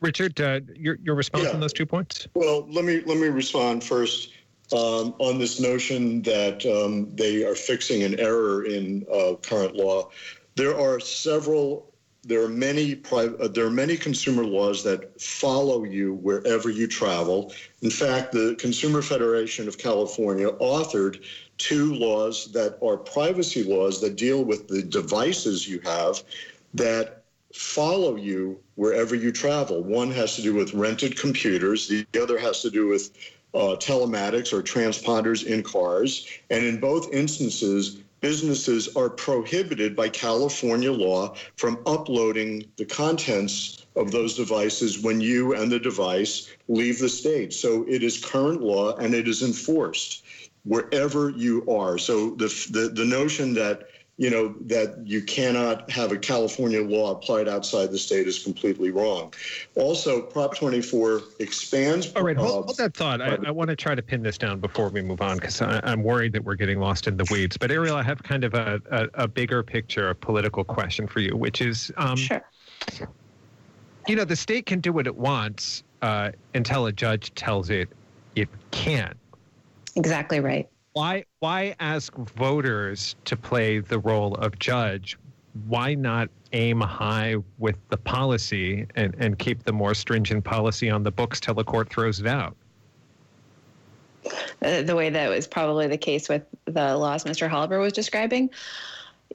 Richard, 0.01 0.41
uh, 0.41 0.61
your 0.75 0.97
your 1.03 1.13
response 1.13 1.45
yeah. 1.45 1.51
on 1.51 1.59
those 1.59 1.73
two 1.73 1.85
points? 1.85 2.27
Well, 2.33 2.67
let 2.71 2.83
me 2.85 3.03
let 3.05 3.19
me 3.19 3.27
respond 3.27 3.83
first 3.83 4.31
um, 4.73 5.13
on 5.19 5.37
this 5.37 5.59
notion 5.59 6.21
that 6.23 6.65
um, 6.65 7.13
they 7.15 7.43
are 7.43 7.55
fixing 7.55 8.03
an 8.03 8.19
error 8.19 8.65
in 8.65 9.05
uh, 9.13 9.35
current 9.41 9.75
law. 9.75 10.09
There 10.55 10.77
are 10.77 10.99
several. 10.99 11.87
There 12.23 12.43
are 12.43 12.49
many. 12.49 13.01
Uh, 13.11 13.47
there 13.47 13.65
are 13.65 13.71
many 13.71 13.97
consumer 13.97 14.45
laws 14.45 14.83
that 14.83 15.19
follow 15.19 15.83
you 15.83 16.15
wherever 16.15 16.69
you 16.69 16.87
travel. 16.87 17.53
In 17.81 17.89
fact, 17.89 18.31
the 18.31 18.55
Consumer 18.59 19.01
Federation 19.01 19.67
of 19.67 19.77
California 19.77 20.49
authored 20.53 21.23
two 21.57 21.93
laws 21.93 22.51
that 22.53 22.77
are 22.83 22.97
privacy 22.97 23.63
laws 23.63 24.01
that 24.01 24.15
deal 24.15 24.43
with 24.43 24.67
the 24.67 24.81
devices 24.81 25.67
you 25.67 25.79
have 25.81 26.23
that 26.73 27.23
follow 27.53 28.15
you 28.15 28.59
wherever 28.75 29.15
you 29.15 29.31
travel. 29.31 29.83
One 29.83 30.11
has 30.11 30.35
to 30.37 30.41
do 30.41 30.53
with 30.53 30.73
rented 30.73 31.19
computers. 31.19 31.87
The 31.87 32.05
other 32.21 32.39
has 32.39 32.61
to 32.61 32.69
do 32.69 32.87
with 32.87 33.11
uh, 33.53 33.75
telematics 33.77 34.53
or 34.53 34.61
transponders 34.61 35.45
in 35.45 35.63
cars. 35.63 36.27
And 36.49 36.65
in 36.65 36.79
both 36.79 37.13
instances, 37.13 37.97
businesses 38.21 38.95
are 38.95 39.09
prohibited 39.09 39.95
by 39.95 40.07
California 40.09 40.91
law 40.91 41.35
from 41.57 41.79
uploading 41.85 42.65
the 42.77 42.85
contents 42.85 43.85
of 43.95 44.11
those 44.11 44.35
devices 44.35 45.01
when 45.01 45.19
you 45.19 45.53
and 45.55 45.71
the 45.71 45.79
device 45.79 46.49
leave 46.67 46.99
the 46.99 47.09
state. 47.09 47.51
So 47.51 47.83
it 47.89 48.03
is 48.03 48.23
current 48.23 48.61
law 48.61 48.95
and 48.95 49.13
it 49.13 49.27
is 49.27 49.41
enforced 49.41 50.23
wherever 50.63 51.31
you 51.31 51.65
are. 51.67 51.97
So 51.97 52.31
the 52.31 52.47
the, 52.69 52.89
the 52.89 53.05
notion 53.05 53.53
that 53.55 53.87
you 54.21 54.29
know 54.29 54.53
that 54.67 54.99
you 55.03 55.19
cannot 55.19 55.89
have 55.89 56.11
a 56.11 56.17
California 56.17 56.79
law 56.79 57.09
applied 57.09 57.47
outside 57.47 57.89
the 57.89 57.97
state 57.97 58.27
is 58.27 58.37
completely 58.37 58.91
wrong. 58.91 59.33
Also, 59.73 60.21
Prop 60.21 60.55
24 60.55 61.23
expands. 61.39 62.13
All 62.13 62.21
right, 62.21 62.37
hold, 62.37 62.65
hold 62.65 62.77
that 62.77 62.93
thought. 62.93 63.19
I, 63.19 63.39
I, 63.47 63.49
want 63.49 63.71
to 63.71 63.75
try 63.75 63.95
to 63.95 64.01
pin 64.03 64.21
this 64.21 64.37
down 64.37 64.59
before 64.59 64.89
we 64.89 65.01
move 65.01 65.21
on 65.21 65.37
because 65.37 65.59
I'm 65.59 66.03
worried 66.03 66.33
that 66.33 66.43
we're 66.43 66.53
getting 66.53 66.79
lost 66.79 67.07
in 67.07 67.17
the 67.17 67.25
weeds. 67.31 67.57
But 67.57 67.71
Ariel, 67.71 67.95
I 67.95 68.03
have 68.03 68.21
kind 68.21 68.43
of 68.43 68.53
a, 68.53 68.79
a, 68.91 69.23
a 69.23 69.27
bigger 69.27 69.63
picture, 69.63 70.11
a 70.11 70.15
political 70.15 70.63
question 70.63 71.07
for 71.07 71.19
you, 71.19 71.35
which 71.35 71.59
is, 71.59 71.91
um, 71.97 72.15
sure. 72.15 72.43
You 74.07 74.15
know, 74.15 74.23
the 74.23 74.35
state 74.35 74.67
can 74.67 74.81
do 74.81 74.93
what 74.93 75.07
it 75.07 75.15
wants 75.15 75.81
uh, 76.03 76.29
until 76.53 76.85
a 76.85 76.91
judge 76.91 77.33
tells 77.33 77.71
it 77.71 77.89
it 78.35 78.49
can't. 78.69 79.17
Exactly 79.95 80.39
right 80.39 80.69
why 80.93 81.25
why 81.39 81.75
ask 81.79 82.13
voters 82.15 83.15
to 83.25 83.37
play 83.37 83.79
the 83.79 83.99
role 83.99 84.35
of 84.35 84.59
judge? 84.59 85.17
Why 85.67 85.95
not 85.95 86.29
aim 86.53 86.81
high 86.81 87.35
with 87.59 87.75
the 87.89 87.97
policy 87.97 88.85
and, 88.95 89.15
and 89.17 89.37
keep 89.37 89.63
the 89.63 89.73
more 89.73 89.93
stringent 89.93 90.43
policy 90.43 90.89
on 90.89 91.03
the 91.03 91.11
books 91.11 91.39
till 91.39 91.53
the 91.53 91.63
court 91.63 91.89
throws 91.89 92.19
it 92.19 92.27
out? 92.27 92.55
Uh, 94.61 94.81
the 94.81 94.95
way 94.95 95.09
that 95.09 95.29
was 95.29 95.47
probably 95.47 95.87
the 95.87 95.97
case 95.97 96.29
with 96.29 96.43
the 96.65 96.95
laws 96.95 97.23
Mr. 97.23 97.49
Holober 97.49 97.81
was 97.81 97.93
describing 97.93 98.49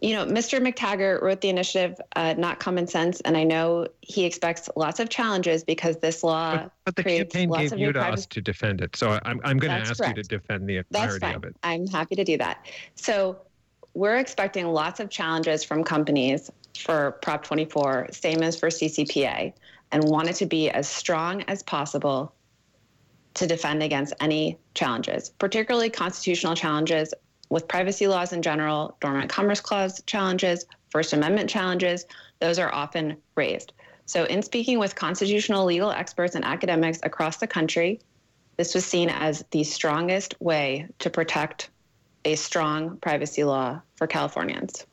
you 0.02 0.14
know, 0.14 0.26
Mr. 0.26 0.60
Mactaggart 0.60 1.22
wrote 1.22 1.40
the 1.40 1.48
initiative, 1.48 1.98
uh, 2.16 2.34
not 2.36 2.60
common 2.60 2.86
sense, 2.86 3.20
and 3.22 3.36
I 3.36 3.44
know 3.44 3.86
he 4.00 4.24
expects 4.24 4.68
lots 4.76 5.00
of 5.00 5.08
challenges 5.08 5.64
because 5.64 5.96
this 5.98 6.22
law. 6.22 6.56
But, 6.56 6.72
but 6.84 6.96
the 6.96 7.04
campaign 7.04 7.50
gave 7.50 7.78
you 7.78 7.92
to 7.92 8.00
us 8.00 8.26
to 8.26 8.40
defend 8.40 8.80
it, 8.80 8.96
so 8.96 9.18
I'm 9.24 9.40
I'm 9.44 9.58
going 9.58 9.72
to 9.72 9.80
ask 9.80 9.98
correct. 9.98 10.16
you 10.16 10.22
to 10.22 10.28
defend 10.28 10.68
the 10.68 10.78
entirety 10.78 11.26
of 11.26 11.44
it. 11.44 11.56
I'm 11.62 11.86
happy 11.86 12.14
to 12.14 12.24
do 12.24 12.36
that. 12.38 12.66
So 12.94 13.38
we're 13.94 14.16
expecting 14.16 14.66
lots 14.66 15.00
of 15.00 15.08
challenges 15.08 15.64
from 15.64 15.82
companies 15.82 16.50
for 16.78 17.12
Prop 17.22 17.42
24, 17.42 18.08
same 18.12 18.42
as 18.42 18.58
for 18.58 18.68
CCPA, 18.68 19.52
and 19.92 20.04
want 20.04 20.28
it 20.28 20.36
to 20.36 20.46
be 20.46 20.68
as 20.70 20.86
strong 20.86 21.42
as 21.42 21.62
possible 21.62 22.34
to 23.34 23.46
defend 23.46 23.82
against 23.82 24.14
any 24.20 24.58
challenges, 24.74 25.30
particularly 25.38 25.90
constitutional 25.90 26.54
challenges 26.54 27.12
with 27.48 27.68
privacy 27.68 28.06
laws 28.06 28.32
in 28.32 28.42
general, 28.42 28.96
Dormant 29.00 29.30
Commerce 29.30 29.60
Clause 29.60 30.02
challenges, 30.06 30.64
First 30.90 31.12
Amendment 31.12 31.50
challenges, 31.50 32.04
those 32.40 32.58
are 32.58 32.72
often 32.72 33.16
raised. 33.36 33.72
So, 34.06 34.24
in 34.24 34.42
speaking 34.42 34.78
with 34.78 34.94
constitutional 34.94 35.64
legal 35.64 35.90
experts 35.90 36.34
and 36.34 36.44
academics 36.44 37.00
across 37.02 37.38
the 37.38 37.46
country, 37.46 38.00
this 38.56 38.74
was 38.74 38.84
seen 38.84 39.10
as 39.10 39.44
the 39.50 39.64
strongest 39.64 40.34
way 40.40 40.88
to 41.00 41.10
protect 41.10 41.70
a 42.24 42.36
strong 42.36 42.98
privacy 42.98 43.44
law 43.44 43.80
for 43.96 44.06
Californians. 44.06 44.86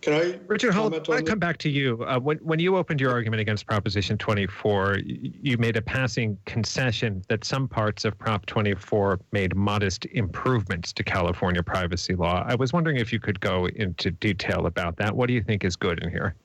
Can 0.00 0.12
I, 0.12 0.38
Richard 0.46 0.72
Hull, 0.72 0.94
I 1.10 1.22
come 1.22 1.38
back 1.38 1.58
to 1.58 1.68
you. 1.68 2.04
Uh, 2.04 2.20
when 2.20 2.38
when 2.38 2.60
you 2.60 2.76
opened 2.76 3.00
your 3.00 3.10
argument 3.10 3.40
against 3.40 3.66
Proposition 3.66 4.16
24, 4.16 4.98
you 5.04 5.58
made 5.58 5.76
a 5.76 5.82
passing 5.82 6.38
concession 6.46 7.22
that 7.28 7.44
some 7.44 7.66
parts 7.66 8.04
of 8.04 8.16
Prop 8.18 8.46
24 8.46 9.20
made 9.32 9.56
modest 9.56 10.06
improvements 10.06 10.92
to 10.92 11.02
California 11.02 11.62
privacy 11.62 12.14
law. 12.14 12.44
I 12.46 12.54
was 12.54 12.72
wondering 12.72 12.96
if 12.96 13.12
you 13.12 13.18
could 13.18 13.40
go 13.40 13.66
into 13.66 14.10
detail 14.10 14.66
about 14.66 14.96
that. 14.98 15.16
What 15.16 15.26
do 15.26 15.34
you 15.34 15.42
think 15.42 15.64
is 15.64 15.74
good 15.74 16.02
in 16.02 16.10
here? 16.10 16.36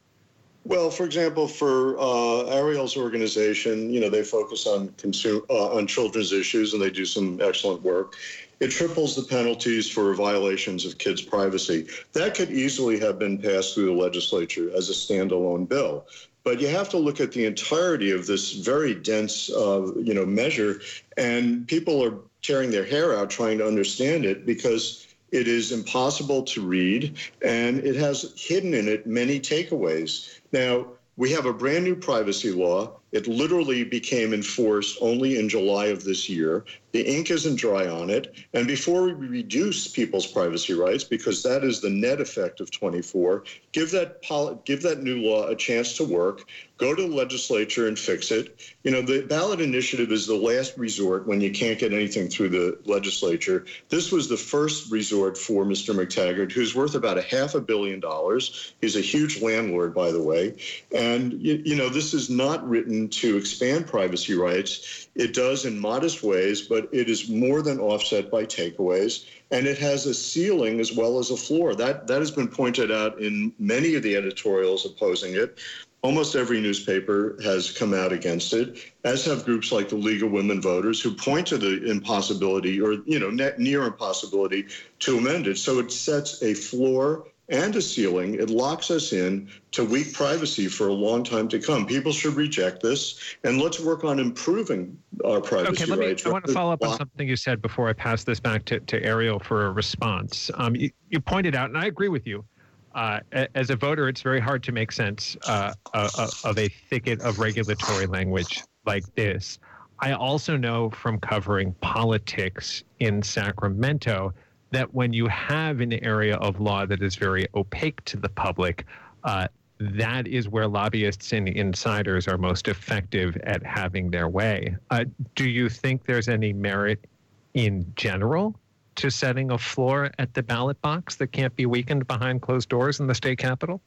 Well, 0.63 0.91
for 0.91 1.05
example, 1.05 1.47
for 1.47 1.99
uh, 1.99 2.45
Ariel's 2.45 2.95
organization, 2.95 3.89
you 3.89 3.99
know, 3.99 4.09
they 4.09 4.23
focus 4.23 4.67
on 4.67 4.89
consume 4.97 5.41
uh, 5.49 5.73
on 5.73 5.87
children's 5.87 6.31
issues, 6.31 6.73
and 6.73 6.81
they 6.81 6.91
do 6.91 7.05
some 7.05 7.41
excellent 7.41 7.81
work. 7.81 8.15
It 8.59 8.69
triples 8.69 9.15
the 9.15 9.23
penalties 9.23 9.89
for 9.89 10.13
violations 10.13 10.85
of 10.85 10.99
kids' 10.99 11.21
privacy. 11.21 11.87
That 12.13 12.35
could 12.35 12.51
easily 12.51 12.99
have 12.99 13.17
been 13.17 13.39
passed 13.39 13.73
through 13.73 13.87
the 13.87 13.99
legislature 13.99 14.69
as 14.75 14.89
a 14.91 14.93
standalone 14.93 15.67
bill. 15.67 16.05
But 16.43 16.59
you 16.59 16.67
have 16.67 16.89
to 16.89 16.97
look 16.97 17.19
at 17.19 17.31
the 17.31 17.45
entirety 17.45 18.11
of 18.11 18.27
this 18.27 18.51
very 18.51 18.93
dense, 18.93 19.49
uh, 19.51 19.91
you 19.95 20.13
know, 20.13 20.25
measure, 20.25 20.81
and 21.17 21.67
people 21.67 22.03
are 22.03 22.19
tearing 22.43 22.69
their 22.69 22.85
hair 22.85 23.17
out 23.17 23.29
trying 23.29 23.57
to 23.59 23.67
understand 23.67 24.25
it 24.25 24.45
because 24.45 25.07
it 25.31 25.47
is 25.47 25.71
impossible 25.71 26.43
to 26.43 26.61
read, 26.61 27.17
and 27.41 27.79
it 27.79 27.95
has 27.95 28.33
hidden 28.35 28.73
in 28.73 28.87
it 28.87 29.07
many 29.07 29.39
takeaways. 29.39 30.39
Now, 30.51 30.87
we 31.17 31.31
have 31.31 31.45
a 31.45 31.53
brand 31.53 31.83
new 31.83 31.95
privacy 31.95 32.51
law. 32.51 32.93
It 33.11 33.27
literally 33.27 33.83
became 33.83 34.33
enforced 34.33 34.97
only 35.01 35.37
in 35.37 35.49
July 35.49 35.87
of 35.87 36.03
this 36.03 36.29
year. 36.29 36.65
The 36.91 37.01
ink 37.01 37.31
isn't 37.31 37.55
dry 37.55 37.87
on 37.87 38.09
it. 38.09 38.35
And 38.53 38.67
before 38.67 39.03
we 39.03 39.13
reduce 39.13 39.87
people's 39.87 40.27
privacy 40.27 40.73
rights, 40.73 41.03
because 41.03 41.43
that 41.43 41.63
is 41.63 41.79
the 41.79 41.89
net 41.89 42.19
effect 42.19 42.59
of 42.59 42.71
24, 42.71 43.43
give 43.71 43.91
that 43.91 44.21
give 44.65 44.81
that 44.81 45.03
new 45.03 45.21
law 45.21 45.47
a 45.47 45.55
chance 45.55 45.95
to 45.97 46.03
work. 46.03 46.45
Go 46.77 46.95
to 46.95 47.03
the 47.03 47.15
legislature 47.15 47.87
and 47.87 47.97
fix 47.97 48.31
it. 48.31 48.59
You 48.81 48.89
know, 48.89 49.03
the 49.03 49.21
ballot 49.21 49.61
initiative 49.61 50.11
is 50.11 50.25
the 50.25 50.35
last 50.35 50.75
resort 50.79 51.27
when 51.27 51.39
you 51.39 51.51
can't 51.51 51.77
get 51.77 51.93
anything 51.93 52.27
through 52.27 52.49
the 52.49 52.79
legislature. 52.85 53.65
This 53.89 54.11
was 54.11 54.27
the 54.27 54.35
first 54.35 54.91
resort 54.91 55.37
for 55.37 55.63
Mr. 55.63 55.93
Mactaggart, 55.93 56.51
who's 56.51 56.73
worth 56.73 56.95
about 56.95 57.19
a 57.19 57.21
half 57.21 57.53
a 57.53 57.61
billion 57.61 57.99
dollars. 57.99 58.73
He's 58.81 58.95
a 58.95 59.01
huge 59.01 59.43
landlord, 59.43 59.93
by 59.93 60.11
the 60.11 60.23
way. 60.23 60.57
And 60.91 61.33
you, 61.33 61.61
you 61.63 61.75
know, 61.75 61.87
this 61.87 62.15
is 62.15 62.31
not 62.31 62.67
written 62.67 63.09
to 63.09 63.37
expand 63.37 63.85
privacy 63.85 64.33
rights. 64.33 65.07
It 65.15 65.33
does 65.33 65.65
in 65.65 65.77
modest 65.77 66.23
ways, 66.23 66.61
but 66.61 66.87
it 66.93 67.09
is 67.09 67.29
more 67.29 67.61
than 67.61 67.79
offset 67.79 68.31
by 68.31 68.45
takeaways. 68.45 69.25
And 69.51 69.67
it 69.67 69.77
has 69.77 70.05
a 70.05 70.13
ceiling 70.13 70.79
as 70.79 70.93
well 70.93 71.19
as 71.19 71.31
a 71.31 71.37
floor. 71.37 71.75
That, 71.75 72.07
that 72.07 72.19
has 72.19 72.31
been 72.31 72.47
pointed 72.47 72.91
out 72.91 73.19
in 73.19 73.53
many 73.59 73.95
of 73.95 74.03
the 74.03 74.15
editorials 74.15 74.85
opposing 74.85 75.35
it. 75.35 75.59
Almost 76.01 76.35
every 76.35 76.59
newspaper 76.61 77.37
has 77.43 77.71
come 77.71 77.93
out 77.93 78.11
against 78.11 78.53
it, 78.53 78.79
as 79.03 79.23
have 79.25 79.45
groups 79.45 79.71
like 79.71 79.89
the 79.89 79.97
League 79.97 80.23
of 80.23 80.31
Women 80.31 80.59
Voters, 80.59 80.99
who 80.99 81.13
point 81.13 81.45
to 81.47 81.59
the 81.59 81.91
impossibility 81.91 82.81
or, 82.81 82.93
you 83.05 83.19
know, 83.19 83.29
near 83.57 83.83
impossibility 83.83 84.65
to 84.99 85.17
amend 85.19 85.45
it. 85.45 85.59
So 85.59 85.77
it 85.77 85.91
sets 85.91 86.41
a 86.41 86.55
floor 86.55 87.27
and 87.49 87.75
a 87.75 87.81
ceiling. 87.81 88.35
It 88.35 88.49
locks 88.49 88.89
us 88.91 89.13
in 89.13 89.49
to 89.71 89.83
weak 89.83 90.13
privacy 90.13 90.67
for 90.67 90.87
a 90.87 90.93
long 90.93 91.23
time 91.23 91.47
to 91.49 91.59
come. 91.59 91.85
People 91.85 92.11
should 92.11 92.35
reject 92.35 92.81
this, 92.81 93.19
and 93.43 93.61
let's 93.61 93.79
work 93.79 94.03
on 94.03 94.19
improving 94.19 94.97
our 95.25 95.41
privacy 95.41 95.83
okay, 95.83 95.91
let 95.91 95.99
me, 95.99 96.07
rights. 96.07 96.25
I 96.25 96.29
want 96.29 96.45
to 96.45 96.53
follow 96.53 96.71
up 96.71 96.83
on 96.83 96.97
something 96.97 97.27
you 97.27 97.35
said 97.35 97.61
before 97.61 97.89
I 97.89 97.93
pass 97.93 98.23
this 98.23 98.39
back 98.39 98.65
to, 98.65 98.79
to 98.79 99.03
Ariel 99.03 99.39
for 99.39 99.65
a 99.65 99.71
response. 99.71 100.49
Um, 100.55 100.75
you, 100.75 100.89
you, 101.09 101.19
pointed 101.19 101.55
out, 101.55 101.69
and 101.69 101.77
I 101.77 101.85
agree 101.85 102.09
with 102.09 102.25
you. 102.25 102.45
Uh, 102.93 103.19
as 103.55 103.69
a 103.69 103.75
voter, 103.75 104.09
it's 104.09 104.21
very 104.21 104.41
hard 104.41 104.63
to 104.63 104.71
make 104.71 104.91
sense 104.91 105.37
uh, 105.47 105.73
uh, 105.93 106.09
uh, 106.17 106.27
of 106.43 106.57
a 106.57 106.67
thicket 106.67 107.21
of 107.21 107.39
regulatory 107.39 108.05
language 108.05 108.63
like 108.85 109.03
this. 109.15 109.59
I 109.99 110.13
also 110.13 110.57
know 110.57 110.89
from 110.89 111.19
covering 111.19 111.73
politics 111.79 112.83
in 112.99 113.21
Sacramento 113.21 114.33
that 114.71 114.93
when 114.93 115.13
you 115.13 115.27
have 115.27 115.81
an 115.81 115.93
area 116.03 116.35
of 116.37 116.59
law 116.59 116.85
that 116.85 117.01
is 117.01 117.15
very 117.15 117.47
opaque 117.55 118.03
to 118.05 118.17
the 118.17 118.29
public, 118.29 118.85
uh, 119.23 119.47
that 119.79 120.27
is 120.27 120.47
where 120.47 120.67
lobbyists 120.67 121.33
and 121.33 121.47
insiders 121.47 122.27
are 122.27 122.37
most 122.37 122.67
effective 122.67 123.35
at 123.43 123.65
having 123.65 124.11
their 124.11 124.29
way. 124.29 124.75
Uh, 124.89 125.05
do 125.35 125.49
you 125.49 125.69
think 125.69 126.05
there's 126.05 126.29
any 126.29 126.53
merit 126.53 127.05
in 127.53 127.91
general 127.95 128.55
to 128.95 129.09
setting 129.09 129.51
a 129.51 129.57
floor 129.57 130.11
at 130.19 130.33
the 130.33 130.43
ballot 130.43 130.79
box 130.81 131.15
that 131.15 131.27
can't 131.27 131.55
be 131.55 131.65
weakened 131.65 132.07
behind 132.07 132.41
closed 132.41 132.69
doors 132.69 132.99
in 132.99 133.07
the 133.07 133.15
state 133.15 133.39
capitol? 133.39 133.81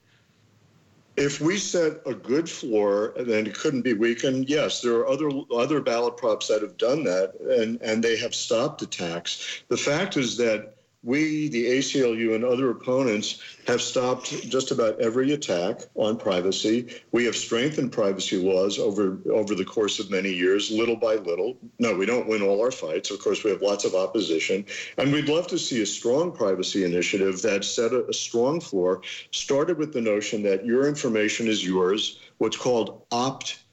If 1.16 1.40
we 1.40 1.58
set 1.58 2.00
a 2.06 2.14
good 2.14 2.50
floor 2.50 3.14
and 3.16 3.26
then 3.26 3.46
it 3.46 3.54
couldn't 3.54 3.82
be 3.82 3.92
weakened, 3.92 4.48
yes, 4.48 4.80
there 4.80 4.94
are 4.94 5.06
other 5.06 5.30
other 5.52 5.80
ballot 5.80 6.16
props 6.16 6.48
that 6.48 6.62
have 6.62 6.76
done 6.76 7.04
that 7.04 7.34
and, 7.40 7.80
and 7.82 8.02
they 8.02 8.16
have 8.16 8.34
stopped 8.34 8.82
attacks. 8.82 9.62
The 9.68 9.76
fact 9.76 10.16
is 10.16 10.36
that 10.38 10.74
we, 11.04 11.48
the 11.48 11.66
ACLU, 11.66 12.34
and 12.34 12.44
other 12.44 12.70
opponents 12.70 13.40
have 13.66 13.82
stopped 13.82 14.48
just 14.48 14.70
about 14.70 14.98
every 15.00 15.32
attack 15.32 15.82
on 15.94 16.16
privacy. 16.16 16.88
We 17.12 17.24
have 17.26 17.36
strengthened 17.36 17.92
privacy 17.92 18.36
laws 18.36 18.78
over 18.78 19.18
over 19.30 19.54
the 19.54 19.64
course 19.64 19.98
of 19.98 20.10
many 20.10 20.30
years, 20.30 20.70
little 20.70 20.96
by 20.96 21.16
little. 21.16 21.58
No, 21.78 21.94
we 21.94 22.06
don't 22.06 22.28
win 22.28 22.42
all 22.42 22.60
our 22.60 22.70
fights. 22.70 23.10
Of 23.10 23.20
course, 23.20 23.44
we 23.44 23.50
have 23.50 23.62
lots 23.62 23.84
of 23.84 23.94
opposition, 23.94 24.64
and 24.98 25.12
we'd 25.12 25.28
love 25.28 25.46
to 25.48 25.58
see 25.58 25.82
a 25.82 25.86
strong 25.86 26.32
privacy 26.32 26.84
initiative 26.84 27.42
that 27.42 27.64
set 27.64 27.92
a, 27.92 28.06
a 28.06 28.14
strong 28.14 28.60
floor. 28.60 29.02
Started 29.30 29.78
with 29.78 29.92
the 29.92 30.00
notion 30.00 30.42
that 30.44 30.64
your 30.64 30.88
information 30.88 31.48
is 31.48 31.64
yours. 31.64 32.18
What's 32.38 32.56
called 32.56 33.02
opt 33.12 33.64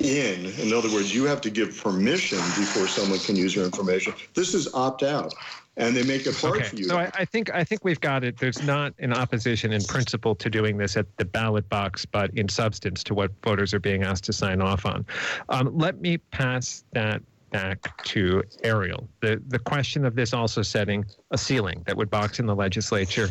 in. 0.00 0.46
In 0.60 0.72
other 0.72 0.92
words, 0.92 1.14
you 1.14 1.24
have 1.24 1.40
to 1.42 1.50
give 1.50 1.76
permission 1.82 2.38
before 2.38 2.86
someone 2.86 3.18
can 3.20 3.36
use 3.36 3.54
your 3.54 3.64
information. 3.64 4.14
This 4.34 4.54
is 4.54 4.72
opt 4.74 5.02
out. 5.02 5.34
And 5.78 5.96
they 5.96 6.02
make 6.02 6.26
it 6.26 6.36
hard 6.36 6.56
okay. 6.56 6.64
for 6.64 6.76
you. 6.76 6.84
So 6.84 6.98
I, 6.98 7.10
I 7.14 7.24
think 7.24 7.54
I 7.54 7.62
think 7.62 7.84
we've 7.84 8.00
got 8.00 8.24
it. 8.24 8.36
There's 8.36 8.62
not 8.64 8.92
an 8.98 9.12
opposition 9.12 9.72
in 9.72 9.82
principle 9.84 10.34
to 10.34 10.50
doing 10.50 10.76
this 10.76 10.96
at 10.96 11.06
the 11.18 11.24
ballot 11.24 11.68
box, 11.68 12.04
but 12.04 12.30
in 12.36 12.48
substance 12.48 13.04
to 13.04 13.14
what 13.14 13.30
voters 13.44 13.72
are 13.72 13.78
being 13.78 14.02
asked 14.02 14.24
to 14.24 14.32
sign 14.32 14.60
off 14.60 14.84
on. 14.84 15.06
Um, 15.48 15.70
let 15.78 16.00
me 16.00 16.18
pass 16.18 16.84
that 16.92 17.22
back 17.52 18.02
to 18.06 18.42
Ariel. 18.64 19.08
The 19.20 19.40
the 19.48 19.58
question 19.58 20.04
of 20.04 20.16
this 20.16 20.34
also 20.34 20.62
setting 20.62 21.04
a 21.30 21.38
ceiling 21.38 21.82
that 21.86 21.96
would 21.96 22.10
box 22.10 22.40
in 22.40 22.46
the 22.46 22.56
legislature 22.56 23.28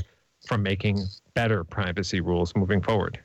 from 0.47 0.63
making 0.63 1.03
better 1.33 1.63
privacy 1.63 2.21
rules 2.21 2.55
moving 2.55 2.81
forward. 2.81 3.19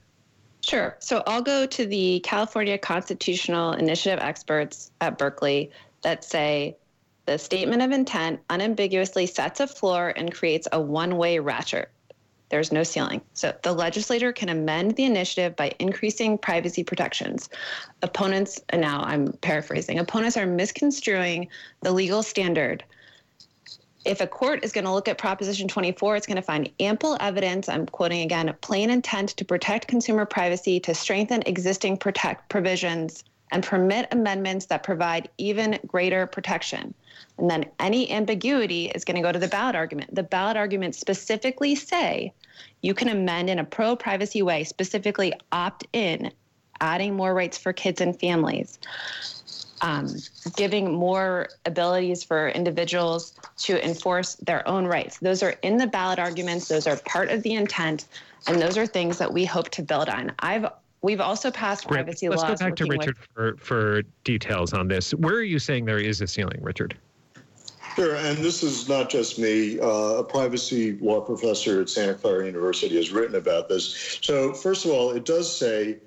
Sure. 0.62 0.97
So 1.00 1.23
I'll 1.26 1.43
go 1.43 1.67
to 1.67 1.87
the 1.87 2.21
California 2.21 2.79
Constitutional 2.79 3.73
Initiative 3.73 4.21
experts 4.21 4.93
at 5.00 5.19
Berkeley 5.19 5.71
that 6.02 6.25
say 6.25 6.76
the 7.26 7.38
statement 7.38 7.83
of 7.83 7.93
intent 7.93 8.41
unambiguously 8.50 9.26
sets 9.26 9.61
a 9.61 9.67
floor 9.67 10.12
and 10.17 10.35
creates 10.35 10.67
a 10.73 10.81
one 10.81 11.17
way 11.17 11.38
ratchet. 11.38 11.91
There's 12.49 12.73
no 12.73 12.83
ceiling. 12.83 13.23
So 13.33 13.55
the 13.62 13.73
legislator 13.73 14.33
can 14.33 14.50
amend 14.50 14.97
the 14.97 15.05
initiative 15.05 15.57
by 15.57 15.73
increasing 15.79 16.37
privacy 16.37 16.85
protections. 16.85 17.49
Opponents, 18.02 18.61
and 18.69 18.83
now 18.83 19.00
I'm 19.02 19.33
paraphrasing, 19.41 19.99
opponents 19.99 20.37
are 20.37 20.47
misconstruing 20.47 21.49
the 21.81 21.93
legal 21.93 22.23
standard 22.23 22.85
if 24.05 24.21
a 24.21 24.26
court 24.26 24.64
is 24.64 24.73
going 24.73 24.85
to 24.85 24.93
look 24.93 25.09
at 25.09 25.19
Proposition 25.19 25.69
24, 25.69 26.17
it's 26.17 26.26
going 26.26 26.37
to 26.37 26.43
find 26.43 26.69
ample 26.81 27.17
evidence, 27.21 27.69
I'm 27.69 27.87
quoting 27.87 28.23
again, 28.23 28.49
a 28.49 28.55
plain 28.55 28.91
intent 28.91 29.31
to 29.31 29.45
protect 29.45 29.87
consumer 29.87 30.26
privacy, 30.26 30.81
to 30.81 30.95
strengthen 30.95 31.43
existing 31.47 31.99
protect 31.99 32.49
provisions, 32.49 33.25
and 33.52 33.62
permit 33.62 34.09
amendments 34.11 34.66
that 34.66 34.82
provide 34.82 35.28
even 35.38 35.78
greater 35.87 36.26
protection. 36.26 36.92
And 37.38 37.49
then 37.49 37.66
any 37.78 38.11
ambiguity 38.11 38.87
is 38.87 39.04
going 39.04 39.16
to 39.16 39.23
go 39.23 39.30
to 39.30 39.38
the 39.38 39.49
ballot 39.49 39.76
argument. 39.76 40.14
The 40.14 40.25
ballot 40.25 40.56
arguments 40.56 40.99
specifically 40.99 41.76
say 41.76 42.32
you 42.80 42.94
can 42.94 43.09
amend 43.09 43.49
in 43.49 43.61
a 43.61 43.64
pro 43.64 43.94
privacy 43.94 44.42
way, 44.42 44.64
specifically 44.64 45.32
opt 45.52 45.87
in, 45.92 46.32
adding 46.80 47.14
more 47.14 47.32
rights 47.32 47.56
for 47.56 47.73
kids 47.73 48.00
and 48.00 48.18
families 48.18 48.78
um, 49.82 50.14
giving 50.56 50.92
more 50.92 51.49
abilities 51.66 52.23
for 52.23 52.49
individuals 52.49 53.35
to 53.59 53.85
enforce 53.85 54.37
their 54.37 54.66
own 54.66 54.87
rights. 54.87 55.18
Those 55.18 55.42
are 55.42 55.56
in 55.62 55.76
the 55.76 55.87
ballot 55.87 56.18
arguments, 56.18 56.68
those 56.68 56.87
are 56.87 56.97
part 56.97 57.30
of 57.30 57.42
the 57.42 57.52
intent, 57.54 58.06
and 58.47 58.62
those 58.62 58.78
are 58.78 58.87
things 58.87 59.18
that 59.18 59.32
we 59.32 59.44
hope 59.44 59.71
to 59.71 59.82
build 59.82 60.09
on. 60.09 60.32
I've 60.38 60.66
We've 61.02 61.21
also 61.21 61.50
passed 61.50 61.87
Great. 61.87 62.04
privacy 62.04 62.28
Let's 62.28 62.42
laws. 62.42 62.50
Let's 62.50 62.62
go 62.62 62.68
back 62.68 62.76
to 62.76 62.85
Richard 62.87 63.18
with, 63.18 63.28
for, 63.35 63.56
for 63.56 64.02
details 64.25 64.73
on 64.73 64.88
this. 64.88 65.12
Where 65.14 65.35
are 65.35 65.42
you 65.42 65.59
saying 65.59 65.85
there 65.85 65.99
is 65.99 66.21
a 66.21 66.26
ceiling, 66.26 66.61
Richard? 66.62 66.97
Sure, 67.97 68.14
and 68.14 68.38
this 68.38 68.62
is 68.62 68.88
not 68.88 69.11
just 69.11 69.38
me. 69.38 69.78
Uh, 69.78 69.87
a 69.87 70.25
privacy 70.25 70.99
law 70.99 71.21
professor 71.21 71.82
at 71.82 71.90
Santa 71.90 72.14
Clara 72.14 72.47
University 72.47 72.97
has 72.97 73.11
written 73.11 73.35
about 73.35 73.68
this. 73.68 74.18
So, 74.23 74.54
first 74.54 74.87
of 74.87 74.92
all, 74.92 75.11
it 75.11 75.26
does 75.26 75.54
say 75.54 75.99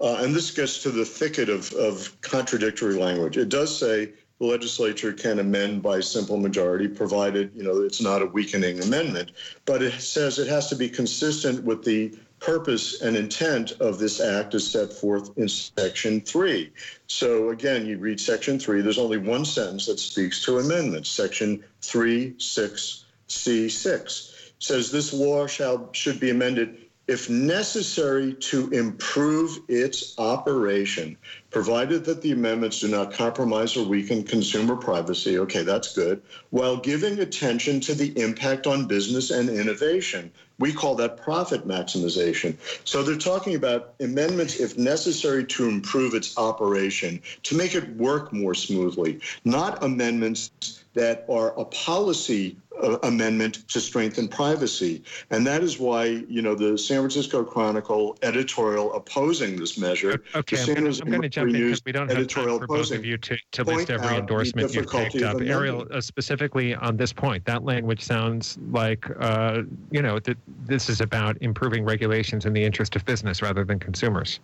uh, 0.00 0.18
and 0.20 0.34
this 0.34 0.50
gets 0.50 0.82
to 0.82 0.90
the 0.90 1.04
thicket 1.04 1.48
of, 1.48 1.72
of 1.74 2.18
contradictory 2.20 2.94
language. 2.94 3.36
It 3.36 3.48
does 3.48 3.76
say 3.76 4.12
the 4.38 4.46
legislature 4.46 5.12
can 5.12 5.38
amend 5.38 5.82
by 5.82 6.00
simple 6.00 6.36
majority, 6.36 6.88
provided 6.88 7.50
you 7.54 7.62
know 7.62 7.80
it's 7.80 8.02
not 8.02 8.20
a 8.20 8.26
weakening 8.26 8.82
amendment. 8.82 9.32
But 9.64 9.82
it 9.82 10.00
says 10.00 10.38
it 10.38 10.48
has 10.48 10.68
to 10.68 10.76
be 10.76 10.88
consistent 10.88 11.64
with 11.64 11.82
the 11.84 12.14
purpose 12.40 13.00
and 13.00 13.16
intent 13.16 13.72
of 13.80 13.98
this 13.98 14.20
act 14.20 14.54
is 14.54 14.70
set 14.70 14.92
forth 14.92 15.36
in 15.36 15.48
section 15.48 16.20
three. 16.20 16.72
So 17.06 17.50
again, 17.50 17.86
you 17.86 17.98
read 17.98 18.20
section 18.20 18.58
three. 18.58 18.82
There's 18.82 18.98
only 18.98 19.18
one 19.18 19.44
sentence 19.44 19.86
that 19.86 19.98
speaks 19.98 20.44
to 20.44 20.58
amendments. 20.58 21.08
Section 21.08 21.64
three 21.82 22.34
six 22.38 23.06
C 23.28 23.68
six 23.68 24.52
says 24.58 24.90
this 24.90 25.12
law 25.12 25.46
shall 25.46 25.90
should 25.92 26.20
be 26.20 26.30
amended 26.30 26.85
if 27.08 27.30
necessary 27.30 28.34
to 28.34 28.68
improve 28.70 29.58
its 29.68 30.18
operation, 30.18 31.16
provided 31.50 32.04
that 32.04 32.20
the 32.20 32.32
amendments 32.32 32.80
do 32.80 32.88
not 32.88 33.12
compromise 33.12 33.76
or 33.76 33.86
weaken 33.86 34.24
consumer 34.24 34.74
privacy. 34.74 35.38
Okay, 35.38 35.62
that's 35.62 35.94
good. 35.94 36.20
While 36.50 36.76
giving 36.78 37.20
attention 37.20 37.80
to 37.80 37.94
the 37.94 38.18
impact 38.20 38.66
on 38.66 38.86
business 38.86 39.30
and 39.30 39.48
innovation. 39.48 40.32
We 40.58 40.72
call 40.72 40.94
that 40.94 41.18
profit 41.18 41.68
maximization. 41.68 42.56
So 42.84 43.02
they're 43.02 43.18
talking 43.18 43.56
about 43.56 43.92
amendments, 44.00 44.58
if 44.58 44.78
necessary, 44.78 45.44
to 45.44 45.68
improve 45.68 46.14
its 46.14 46.36
operation, 46.38 47.20
to 47.42 47.56
make 47.56 47.74
it 47.74 47.94
work 47.96 48.32
more 48.32 48.54
smoothly, 48.54 49.20
not 49.44 49.82
amendments 49.84 50.50
that 50.96 51.26
are 51.28 51.56
a 51.60 51.64
policy 51.66 52.56
uh, 52.82 52.98
amendment 53.02 53.68
to 53.68 53.80
strengthen 53.80 54.26
privacy. 54.26 55.04
And 55.30 55.46
that 55.46 55.62
is 55.62 55.78
why, 55.78 56.04
you 56.04 56.40
know, 56.40 56.54
the 56.54 56.76
San 56.76 56.98
Francisco 56.98 57.44
Chronicle 57.44 58.16
editorial 58.22 58.92
opposing 58.94 59.56
this 59.56 59.78
measure. 59.78 60.22
Okay, 60.34 60.58
I'm 60.58 60.74
going 60.74 61.22
to 61.22 61.28
jump 61.28 61.48
in 61.48 61.52
because 61.52 61.84
we 61.84 61.92
don't 61.92 62.10
have 62.10 62.26
time 62.26 62.58
for 62.58 62.66
both 62.66 62.90
of 62.92 63.04
you 63.04 63.18
to, 63.18 63.36
to 63.52 63.64
list 63.64 63.90
every 63.90 64.16
endorsement 64.16 64.74
you've 64.74 64.90
picked 64.90 65.22
up. 65.22 65.40
Ariel, 65.40 65.86
uh, 65.92 66.00
specifically 66.00 66.74
on 66.74 66.96
this 66.96 67.12
point, 67.12 67.44
that 67.44 67.62
language 67.62 68.02
sounds 68.02 68.58
like, 68.70 69.06
uh, 69.20 69.62
you 69.90 70.00
know, 70.00 70.18
that 70.20 70.38
this 70.64 70.88
is 70.88 71.02
about 71.02 71.36
improving 71.42 71.84
regulations 71.84 72.46
in 72.46 72.54
the 72.54 72.64
interest 72.64 72.96
of 72.96 73.04
business 73.04 73.42
rather 73.42 73.64
than 73.64 73.78
consumers. 73.78 74.40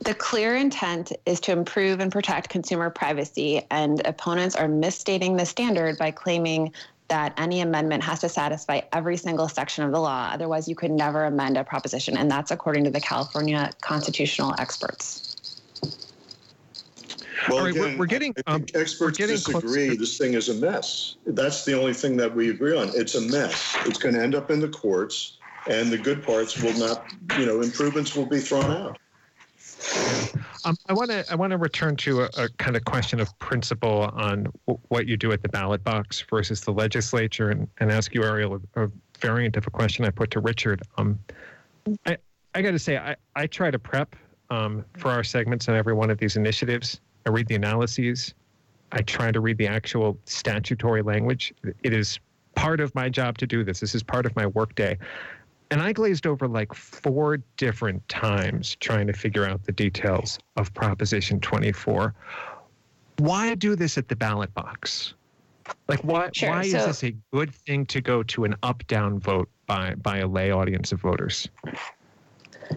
The 0.00 0.14
clear 0.14 0.56
intent 0.56 1.12
is 1.24 1.40
to 1.40 1.52
improve 1.52 2.00
and 2.00 2.12
protect 2.12 2.48
consumer 2.48 2.90
privacy, 2.90 3.62
and 3.70 4.04
opponents 4.06 4.54
are 4.54 4.68
misstating 4.68 5.36
the 5.36 5.46
standard 5.46 5.98
by 5.98 6.10
claiming 6.10 6.72
that 7.08 7.32
any 7.38 7.60
amendment 7.60 8.02
has 8.02 8.20
to 8.20 8.28
satisfy 8.28 8.80
every 8.92 9.16
single 9.16 9.48
section 9.48 9.84
of 9.84 9.92
the 9.92 10.00
law. 10.00 10.30
Otherwise, 10.32 10.68
you 10.68 10.74
could 10.74 10.90
never 10.90 11.24
amend 11.24 11.56
a 11.56 11.64
proposition. 11.64 12.16
And 12.16 12.30
that's 12.30 12.50
according 12.50 12.84
to 12.84 12.90
the 12.90 13.00
California 13.00 13.70
constitutional 13.80 14.54
experts. 14.58 15.22
Well, 17.48 17.64
right, 17.64 17.70
again, 17.70 17.92
we're, 17.92 17.98
we're, 17.98 18.06
getting 18.06 18.34
um, 18.46 18.66
experts 18.74 19.18
getting 19.18 19.36
disagree. 19.36 19.86
Close. 19.86 19.98
This 19.98 20.18
thing 20.18 20.34
is 20.34 20.48
a 20.48 20.54
mess. 20.54 21.16
That's 21.26 21.64
the 21.64 21.78
only 21.78 21.94
thing 21.94 22.16
that 22.16 22.34
we 22.34 22.50
agree 22.50 22.76
on. 22.76 22.90
It's 22.94 23.14
a 23.14 23.20
mess. 23.20 23.76
It's 23.84 23.98
going 23.98 24.14
to 24.16 24.22
end 24.22 24.34
up 24.34 24.50
in 24.50 24.60
the 24.60 24.68
courts, 24.68 25.38
and 25.68 25.90
the 25.90 25.98
good 25.98 26.24
parts 26.24 26.60
will 26.60 26.76
not. 26.76 27.04
You 27.38 27.46
know, 27.46 27.60
improvements 27.60 28.16
will 28.16 28.26
be 28.26 28.40
thrown 28.40 28.72
out. 28.72 28.98
Um, 30.64 30.76
I 30.88 30.94
want 30.94 31.10
to 31.10 31.24
I 31.30 31.36
want 31.36 31.52
to 31.52 31.58
return 31.58 31.94
to 31.96 32.22
a, 32.22 32.28
a, 32.36 32.48
kind 32.58 32.76
of 32.76 32.84
question 32.84 33.20
of 33.20 33.36
principle 33.38 34.10
on 34.14 34.48
w- 34.66 34.80
what 34.88 35.06
you 35.06 35.16
do 35.16 35.30
at 35.30 35.42
the 35.42 35.48
ballot 35.48 35.84
box 35.84 36.24
versus 36.28 36.60
the 36.60 36.72
legislature, 36.72 37.50
and, 37.50 37.68
and 37.78 37.92
ask 37.92 38.14
you, 38.14 38.24
Ariel, 38.24 38.60
a, 38.74 38.84
a, 38.84 38.90
variant 39.20 39.56
of 39.56 39.66
a 39.66 39.70
question 39.70 40.04
I 40.04 40.10
put 40.10 40.30
to 40.32 40.40
Richard. 40.40 40.82
Um, 40.98 41.20
I 42.04 42.18
I 42.54 42.62
got 42.62 42.72
to 42.72 42.80
say, 42.80 42.96
I 42.96 43.14
I 43.36 43.46
try 43.46 43.70
to 43.70 43.78
prep 43.78 44.16
um, 44.50 44.84
for 44.98 45.10
our 45.10 45.22
segments 45.22 45.68
on 45.68 45.76
every 45.76 45.94
one 45.94 46.10
of 46.10 46.18
these 46.18 46.36
initiatives. 46.36 47.00
I 47.26 47.30
read 47.30 47.46
the 47.46 47.54
analyses. 47.54 48.34
I 48.90 49.02
try 49.02 49.30
to 49.30 49.40
read 49.40 49.58
the 49.58 49.68
actual 49.68 50.18
statutory 50.24 51.02
language. 51.02 51.54
It 51.82 51.92
is 51.92 52.18
part 52.56 52.80
of 52.80 52.94
my 52.94 53.08
job 53.08 53.38
to 53.38 53.46
do 53.46 53.62
this. 53.62 53.80
This 53.80 53.94
is 53.94 54.02
part 54.02 54.26
of 54.26 54.34
my 54.34 54.46
workday 54.46 54.98
and 55.70 55.82
I 55.82 55.92
glazed 55.92 56.26
over 56.26 56.46
like 56.46 56.72
four 56.74 57.38
different 57.56 58.06
times 58.08 58.76
trying 58.76 59.06
to 59.06 59.12
figure 59.12 59.46
out 59.46 59.64
the 59.64 59.72
details 59.72 60.38
of 60.56 60.72
Proposition 60.74 61.40
24. 61.40 62.14
Why 63.18 63.54
do 63.54 63.74
this 63.74 63.98
at 63.98 64.08
the 64.08 64.16
ballot 64.16 64.52
box? 64.54 65.14
Like, 65.88 66.00
why, 66.04 66.30
sure, 66.32 66.50
why 66.50 66.62
so, 66.68 66.78
is 66.78 66.86
this 66.86 67.04
a 67.04 67.16
good 67.32 67.52
thing 67.52 67.86
to 67.86 68.00
go 68.00 68.22
to 68.24 68.44
an 68.44 68.54
up 68.62 68.86
down 68.86 69.18
vote 69.18 69.48
by, 69.66 69.94
by 69.96 70.18
a 70.18 70.26
lay 70.26 70.52
audience 70.52 70.92
of 70.92 71.00
voters? 71.00 71.48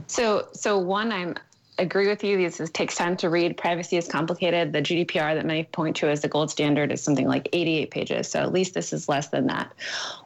So, 0.08 0.48
so 0.54 0.78
one, 0.78 1.12
I'm 1.12 1.36
agree 1.80 2.08
with 2.08 2.24
you. 2.24 2.38
This 2.38 2.60
is, 2.60 2.70
takes 2.70 2.96
time 2.96 3.18
to 3.18 3.30
read. 3.30 3.58
Privacy 3.58 3.98
is 3.98 4.08
complicated. 4.08 4.74
The 4.74 4.82
GDPR 4.82 5.36
that 5.36 5.46
many 5.46 5.64
point 5.64 5.96
to 5.98 6.10
as 6.10 6.22
the 6.22 6.28
gold 6.28 6.52
standard 6.52 6.92
is 6.92 7.02
something 7.02 7.28
like 7.28 7.50
88 7.54 7.92
pages. 7.92 8.30
So 8.30 8.40
at 8.40 8.52
least 8.52 8.74
this 8.74 8.94
is 8.94 9.10
less 9.10 9.30
than 9.30 9.48
that. 9.48 9.74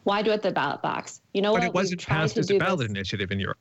Why 0.03 0.21
do 0.21 0.31
it 0.31 0.41
the 0.41 0.51
ballot 0.51 0.81
box? 0.81 1.21
You 1.33 1.41
know 1.41 1.53
but 1.53 1.61
what? 1.61 1.67
it 1.67 1.73
wasn't 1.73 2.05
passed 2.05 2.37
as 2.37 2.51
a 2.51 2.57
ballot 2.57 2.79
this. 2.79 2.89
initiative 2.89 3.31
in 3.31 3.39
Europe. 3.39 3.59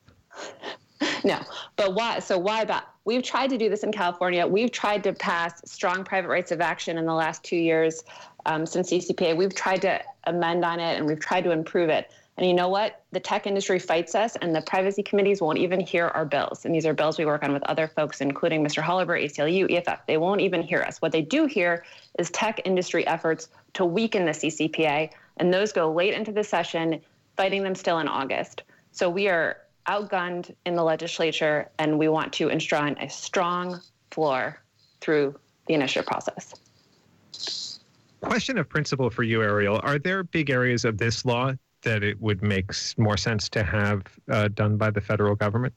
no, 1.24 1.38
but 1.76 1.94
why? 1.94 2.18
So 2.18 2.38
why 2.38 2.62
about? 2.62 2.84
We've 3.04 3.22
tried 3.22 3.50
to 3.50 3.58
do 3.58 3.68
this 3.68 3.82
in 3.82 3.92
California. 3.92 4.46
We've 4.46 4.70
tried 4.70 5.02
to 5.04 5.12
pass 5.12 5.60
strong 5.70 6.04
private 6.04 6.28
rights 6.28 6.52
of 6.52 6.60
action 6.60 6.98
in 6.98 7.04
the 7.04 7.14
last 7.14 7.42
two 7.42 7.56
years 7.56 8.04
um, 8.46 8.64
since 8.64 8.90
CCPA. 8.90 9.36
We've 9.36 9.54
tried 9.54 9.82
to 9.82 10.00
amend 10.24 10.64
on 10.64 10.78
it 10.78 10.98
and 10.98 11.06
we've 11.06 11.20
tried 11.20 11.42
to 11.44 11.50
improve 11.50 11.88
it. 11.88 12.12
And 12.38 12.46
you 12.46 12.54
know 12.54 12.68
what? 12.68 13.02
The 13.12 13.20
tech 13.20 13.46
industry 13.46 13.78
fights 13.78 14.14
us, 14.14 14.36
and 14.36 14.54
the 14.54 14.62
privacy 14.62 15.02
committees 15.02 15.42
won't 15.42 15.58
even 15.58 15.80
hear 15.80 16.08
our 16.08 16.24
bills. 16.24 16.64
And 16.64 16.74
these 16.74 16.86
are 16.86 16.94
bills 16.94 17.18
we 17.18 17.26
work 17.26 17.42
on 17.42 17.52
with 17.52 17.62
other 17.64 17.86
folks, 17.86 18.22
including 18.22 18.64
Mr. 18.64 18.82
Holober, 18.82 19.22
ACLU, 19.22 19.70
EFF. 19.70 20.06
They 20.06 20.16
won't 20.16 20.40
even 20.40 20.62
hear 20.62 20.80
us. 20.80 21.02
What 21.02 21.12
they 21.12 21.20
do 21.20 21.44
hear 21.44 21.84
is 22.18 22.30
tech 22.30 22.62
industry 22.64 23.06
efforts 23.06 23.48
to 23.74 23.84
weaken 23.84 24.24
the 24.24 24.32
CCPA, 24.32 25.10
and 25.36 25.52
those 25.52 25.72
go 25.72 25.92
late 25.92 26.14
into 26.14 26.32
the 26.32 26.42
session, 26.42 27.00
fighting 27.36 27.62
them 27.62 27.74
still 27.74 27.98
in 27.98 28.08
August. 28.08 28.62
So 28.92 29.10
we 29.10 29.28
are 29.28 29.58
outgunned 29.86 30.54
in 30.64 30.74
the 30.74 30.82
legislature, 30.82 31.68
and 31.78 31.98
we 31.98 32.08
want 32.08 32.32
to 32.34 32.48
enshrine 32.48 32.96
a 32.98 33.10
strong 33.10 33.80
floor 34.10 34.58
through 35.02 35.38
the 35.66 35.74
initiative 35.74 36.06
process. 36.06 36.54
Question 38.22 38.56
of 38.56 38.68
principle 38.68 39.10
for 39.10 39.22
you, 39.22 39.42
Ariel. 39.42 39.80
Are 39.82 39.98
there 39.98 40.22
big 40.22 40.48
areas 40.48 40.84
of 40.84 40.96
this 40.96 41.24
law 41.24 41.52
that 41.82 42.02
it 42.02 42.20
would 42.20 42.42
make 42.42 42.72
more 42.96 43.16
sense 43.16 43.48
to 43.50 43.62
have 43.62 44.02
uh, 44.30 44.48
done 44.48 44.76
by 44.76 44.90
the 44.90 45.00
federal 45.00 45.34
government? 45.34 45.74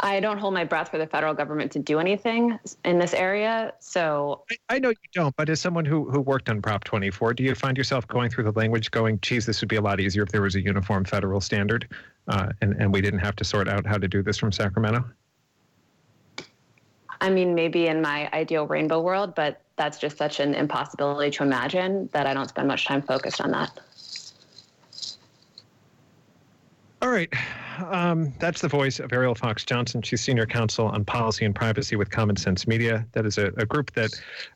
I 0.00 0.20
don't 0.20 0.38
hold 0.38 0.54
my 0.54 0.64
breath 0.64 0.90
for 0.90 0.98
the 0.98 1.06
federal 1.06 1.34
government 1.34 1.72
to 1.72 1.78
do 1.78 1.98
anything 1.98 2.58
in 2.84 2.98
this 2.98 3.14
area. 3.14 3.72
So 3.80 4.42
I, 4.50 4.76
I, 4.76 4.78
know 4.78 4.90
you 4.90 4.96
don't, 5.12 5.34
but 5.36 5.48
as 5.48 5.60
someone 5.60 5.84
who, 5.84 6.10
who 6.10 6.20
worked 6.20 6.50
on 6.50 6.60
Prop 6.60 6.84
24, 6.84 7.34
do 7.34 7.42
you 7.42 7.54
find 7.54 7.78
yourself 7.78 8.06
going 8.08 8.28
through 8.28 8.44
the 8.44 8.52
language 8.52 8.90
going, 8.90 9.18
geez, 9.20 9.46
this 9.46 9.60
would 9.62 9.68
be 9.68 9.76
a 9.76 9.80
lot 9.80 10.00
easier 10.00 10.22
if 10.22 10.30
there 10.30 10.42
was 10.42 10.56
a 10.56 10.60
uniform 10.60 11.04
federal 11.04 11.40
standard 11.40 11.88
uh, 12.28 12.48
and, 12.60 12.74
and 12.80 12.92
we 12.92 13.00
didn't 13.00 13.20
have 13.20 13.36
to 13.36 13.44
sort 13.44 13.68
out 13.68 13.86
how 13.86 13.96
to 13.96 14.08
do 14.08 14.22
this 14.22 14.36
from 14.36 14.52
Sacramento? 14.52 15.04
I 17.24 17.30
mean, 17.30 17.54
maybe 17.54 17.86
in 17.86 18.02
my 18.02 18.28
ideal 18.34 18.66
rainbow 18.66 19.00
world, 19.00 19.34
but 19.34 19.62
that's 19.76 19.98
just 19.98 20.18
such 20.18 20.40
an 20.40 20.54
impossibility 20.54 21.30
to 21.30 21.42
imagine 21.42 22.10
that 22.12 22.26
I 22.26 22.34
don't 22.34 22.50
spend 22.50 22.68
much 22.68 22.84
time 22.84 23.00
focused 23.00 23.40
on 23.40 23.50
that. 23.52 23.70
All 27.00 27.08
right. 27.08 27.32
Um, 27.78 28.32
that's 28.38 28.60
the 28.60 28.68
voice 28.68 29.00
of 29.00 29.12
Ariel 29.12 29.34
Fox 29.34 29.64
Johnson. 29.64 30.02
She's 30.02 30.20
senior 30.20 30.46
counsel 30.46 30.86
on 30.86 31.04
policy 31.04 31.44
and 31.44 31.54
privacy 31.54 31.96
with 31.96 32.10
Common 32.10 32.36
Sense 32.36 32.66
Media. 32.66 33.06
That 33.12 33.26
is 33.26 33.38
a, 33.38 33.46
a 33.56 33.66
group 33.66 33.92
that, 33.92 34.10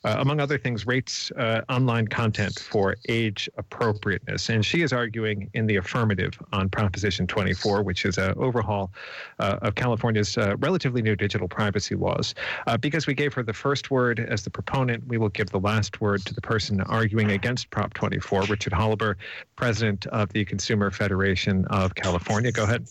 uh, 0.04 0.16
among 0.18 0.40
other 0.40 0.58
things, 0.58 0.86
rates 0.86 1.30
uh, 1.32 1.62
online 1.68 2.08
content 2.08 2.58
for 2.58 2.96
age 3.08 3.48
appropriateness. 3.56 4.48
And 4.48 4.64
she 4.64 4.82
is 4.82 4.92
arguing 4.92 5.50
in 5.54 5.66
the 5.66 5.76
affirmative 5.76 6.38
on 6.52 6.68
Proposition 6.68 7.26
24, 7.26 7.82
which 7.82 8.04
is 8.04 8.18
an 8.18 8.34
overhaul 8.36 8.90
uh, 9.38 9.58
of 9.62 9.74
California's 9.74 10.36
uh, 10.38 10.56
relatively 10.58 11.02
new 11.02 11.16
digital 11.16 11.48
privacy 11.48 11.94
laws. 11.94 12.34
Uh, 12.66 12.76
because 12.76 13.06
we 13.06 13.14
gave 13.14 13.34
her 13.34 13.42
the 13.42 13.52
first 13.52 13.90
word 13.90 14.20
as 14.20 14.42
the 14.42 14.50
proponent, 14.50 15.06
we 15.06 15.18
will 15.18 15.28
give 15.28 15.50
the 15.50 15.60
last 15.60 16.00
word 16.00 16.24
to 16.26 16.34
the 16.34 16.40
person 16.40 16.80
arguing 16.82 17.30
against 17.30 17.70
Prop 17.70 17.94
24, 17.94 18.42
Richard 18.42 18.72
Holober, 18.72 19.16
president 19.56 20.06
of 20.06 20.28
the 20.30 20.44
Consumer 20.44 20.90
Federation 20.90 21.64
of 21.66 21.94
California. 21.94 22.52
Go 22.52 22.64
ahead. 22.64 22.86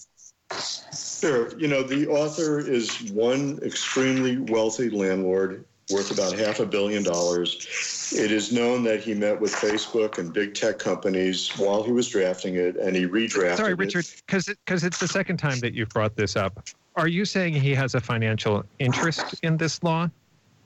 Sure. 0.93 1.57
You 1.57 1.67
know, 1.67 1.83
the 1.83 2.07
author 2.07 2.59
is 2.59 3.11
one 3.11 3.59
extremely 3.63 4.37
wealthy 4.37 4.89
landlord 4.89 5.65
worth 5.89 6.11
about 6.11 6.37
half 6.37 6.59
a 6.59 6.65
billion 6.65 7.03
dollars. 7.03 8.13
It 8.15 8.31
is 8.31 8.51
known 8.51 8.83
that 8.83 9.01
he 9.01 9.13
met 9.13 9.39
with 9.39 9.53
Facebook 9.53 10.17
and 10.17 10.33
big 10.33 10.53
tech 10.53 10.79
companies 10.79 11.49
while 11.57 11.83
he 11.83 11.91
was 11.91 12.09
drafting 12.09 12.55
it, 12.55 12.75
and 12.75 12.95
he 12.95 13.05
redrafted 13.05 13.57
Sorry, 13.57 13.73
Richard, 13.73 14.05
because 14.25 14.45
because 14.65 14.83
it, 14.83 14.87
it's 14.87 14.99
the 14.99 15.07
second 15.07 15.37
time 15.37 15.59
that 15.59 15.73
you've 15.73 15.89
brought 15.89 16.15
this 16.15 16.35
up. 16.35 16.67
Are 16.95 17.07
you 17.07 17.25
saying 17.25 17.53
he 17.53 17.73
has 17.75 17.95
a 17.95 18.01
financial 18.01 18.63
interest 18.79 19.35
in 19.43 19.57
this 19.57 19.81
law? 19.83 20.09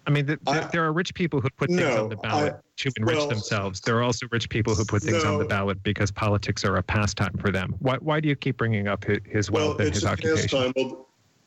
I 0.08 0.10
mean, 0.10 0.26
the, 0.26 0.40
the, 0.44 0.52
I, 0.52 0.68
there 0.72 0.84
are 0.84 0.94
rich 0.94 1.14
people 1.14 1.42
who 1.42 1.50
put 1.58 1.70
things 1.70 1.82
no, 1.82 2.04
on 2.04 2.10
the 2.10 2.16
ballot 2.16 2.54
I, 2.54 2.60
to 2.78 2.92
enrich 2.98 3.18
well, 3.18 3.28
themselves. 3.28 3.82
There 3.82 3.98
are 3.98 4.04
also 4.04 4.28
rich 4.32 4.50
people 4.50 4.74
who 4.74 4.84
put 4.84 5.04
things 5.04 5.24
no, 5.24 5.34
on 5.34 5.40
the 5.40 5.46
ballot 5.46 5.82
because 5.84 6.12
politics 6.12 6.66
are 6.66 6.78
a 6.78 6.84
pastime 6.84 7.38
for 7.38 7.52
them. 7.52 7.76
Why, 7.80 7.98
why 7.98 8.20
do 8.20 8.28
you 8.28 8.36
keep 8.36 8.58
bringing 8.58 8.88
up 8.88 9.06
his, 9.06 9.52
wealth 9.52 9.78
well, 9.78 9.86
and 9.86 9.94
his 9.94 10.06
occupation? 10.06 10.74
Pastime. 10.74 10.96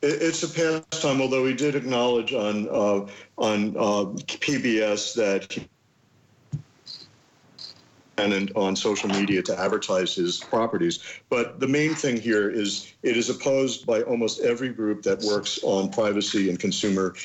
It's 0.01 0.43
a 0.43 0.47
pastime, 0.47 1.21
although 1.21 1.45
he 1.45 1.53
did 1.53 1.75
acknowledge 1.75 2.33
on 2.33 2.67
uh, 2.69 3.07
on 3.37 3.75
uh, 3.75 4.13
PBS 4.15 5.15
that 5.15 5.51
he 5.51 5.67
and 8.17 8.51
on 8.55 8.75
social 8.75 9.09
media 9.09 9.41
to 9.43 9.59
advertise 9.59 10.15
his 10.15 10.39
properties. 10.39 10.99
But 11.29 11.59
the 11.59 11.67
main 11.67 11.93
thing 11.93 12.19
here 12.19 12.49
is 12.49 12.93
it 13.03 13.17
is 13.17 13.29
opposed 13.29 13.85
by 13.85 14.01
almost 14.03 14.41
every 14.41 14.69
group 14.69 15.03
that 15.03 15.21
works 15.23 15.59
on 15.63 15.91
privacy 15.91 16.49
and 16.49 16.59
consumer 16.59 17.15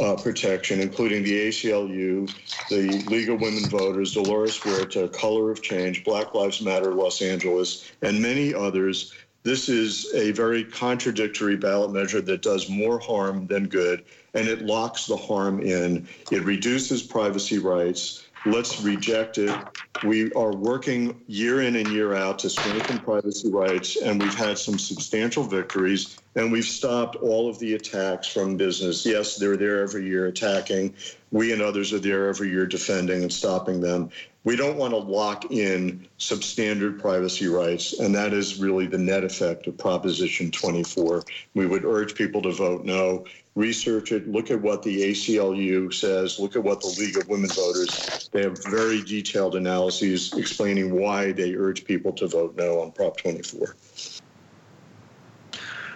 uh, 0.00 0.16
protection, 0.16 0.80
including 0.80 1.22
the 1.22 1.48
ACLU, 1.48 2.30
the 2.70 3.04
League 3.10 3.28
of 3.28 3.40
Women 3.40 3.68
Voters, 3.68 4.14
Dolores 4.14 4.58
Huerta, 4.58 5.08
Color 5.12 5.50
of 5.50 5.62
Change, 5.62 6.04
Black 6.04 6.34
Lives 6.34 6.62
Matter 6.62 6.94
Los 6.94 7.22
Angeles, 7.22 7.90
and 8.02 8.20
many 8.20 8.54
others. 8.54 9.12
This 9.44 9.68
is 9.68 10.12
a 10.14 10.32
very 10.32 10.64
contradictory 10.64 11.56
ballot 11.56 11.92
measure 11.92 12.20
that 12.20 12.42
does 12.42 12.68
more 12.68 12.98
harm 12.98 13.46
than 13.46 13.68
good, 13.68 14.04
and 14.34 14.48
it 14.48 14.62
locks 14.62 15.06
the 15.06 15.16
harm 15.16 15.60
in. 15.60 16.06
It 16.30 16.42
reduces 16.44 17.02
privacy 17.02 17.58
rights 17.58 18.27
let's 18.46 18.80
reject 18.82 19.38
it. 19.38 19.56
We 20.04 20.32
are 20.32 20.54
working 20.54 21.20
year 21.26 21.62
in 21.62 21.76
and 21.76 21.88
year 21.88 22.14
out 22.14 22.38
to 22.40 22.50
strengthen 22.50 22.98
privacy 22.98 23.50
rights, 23.50 23.96
and 23.96 24.22
we've 24.22 24.34
had 24.34 24.58
some 24.58 24.78
substantial 24.78 25.42
victories, 25.42 26.18
and 26.36 26.52
we've 26.52 26.64
stopped 26.64 27.16
all 27.16 27.48
of 27.48 27.58
the 27.58 27.74
attacks 27.74 28.28
from 28.28 28.56
business. 28.56 29.04
Yes, 29.04 29.36
they're 29.36 29.56
there 29.56 29.82
every 29.82 30.06
year 30.06 30.26
attacking. 30.26 30.94
We 31.30 31.52
and 31.52 31.60
others 31.60 31.92
are 31.92 31.98
there 31.98 32.28
every 32.28 32.50
year 32.50 32.66
defending 32.66 33.22
and 33.22 33.32
stopping 33.32 33.80
them. 33.80 34.10
We 34.44 34.56
don't 34.56 34.76
want 34.76 34.92
to 34.92 34.98
lock 34.98 35.50
in 35.50 36.08
substandard 36.18 37.00
privacy 37.00 37.48
rights, 37.48 37.98
and 37.98 38.14
that 38.14 38.32
is 38.32 38.58
really 38.58 38.86
the 38.86 38.98
net 38.98 39.24
effect 39.24 39.66
of 39.66 39.76
Proposition 39.76 40.50
24. 40.50 41.24
We 41.54 41.66
would 41.66 41.84
urge 41.84 42.14
people 42.14 42.40
to 42.42 42.52
vote 42.52 42.84
no 42.84 43.24
research 43.58 44.12
it, 44.12 44.28
look 44.28 44.50
at 44.50 44.62
what 44.62 44.82
the 44.82 45.10
ACLU 45.10 45.92
says, 45.92 46.38
look 46.38 46.54
at 46.54 46.62
what 46.62 46.80
the 46.80 46.86
League 46.86 47.16
of 47.16 47.28
Women 47.28 47.50
Voters. 47.50 48.28
They 48.32 48.42
have 48.42 48.62
very 48.66 49.02
detailed 49.02 49.56
analyses 49.56 50.32
explaining 50.34 50.94
why 50.94 51.32
they 51.32 51.54
urge 51.54 51.84
people 51.84 52.12
to 52.12 52.28
vote 52.28 52.56
no 52.56 52.80
on 52.80 52.92
Prop 52.92 53.16
24. 53.16 53.74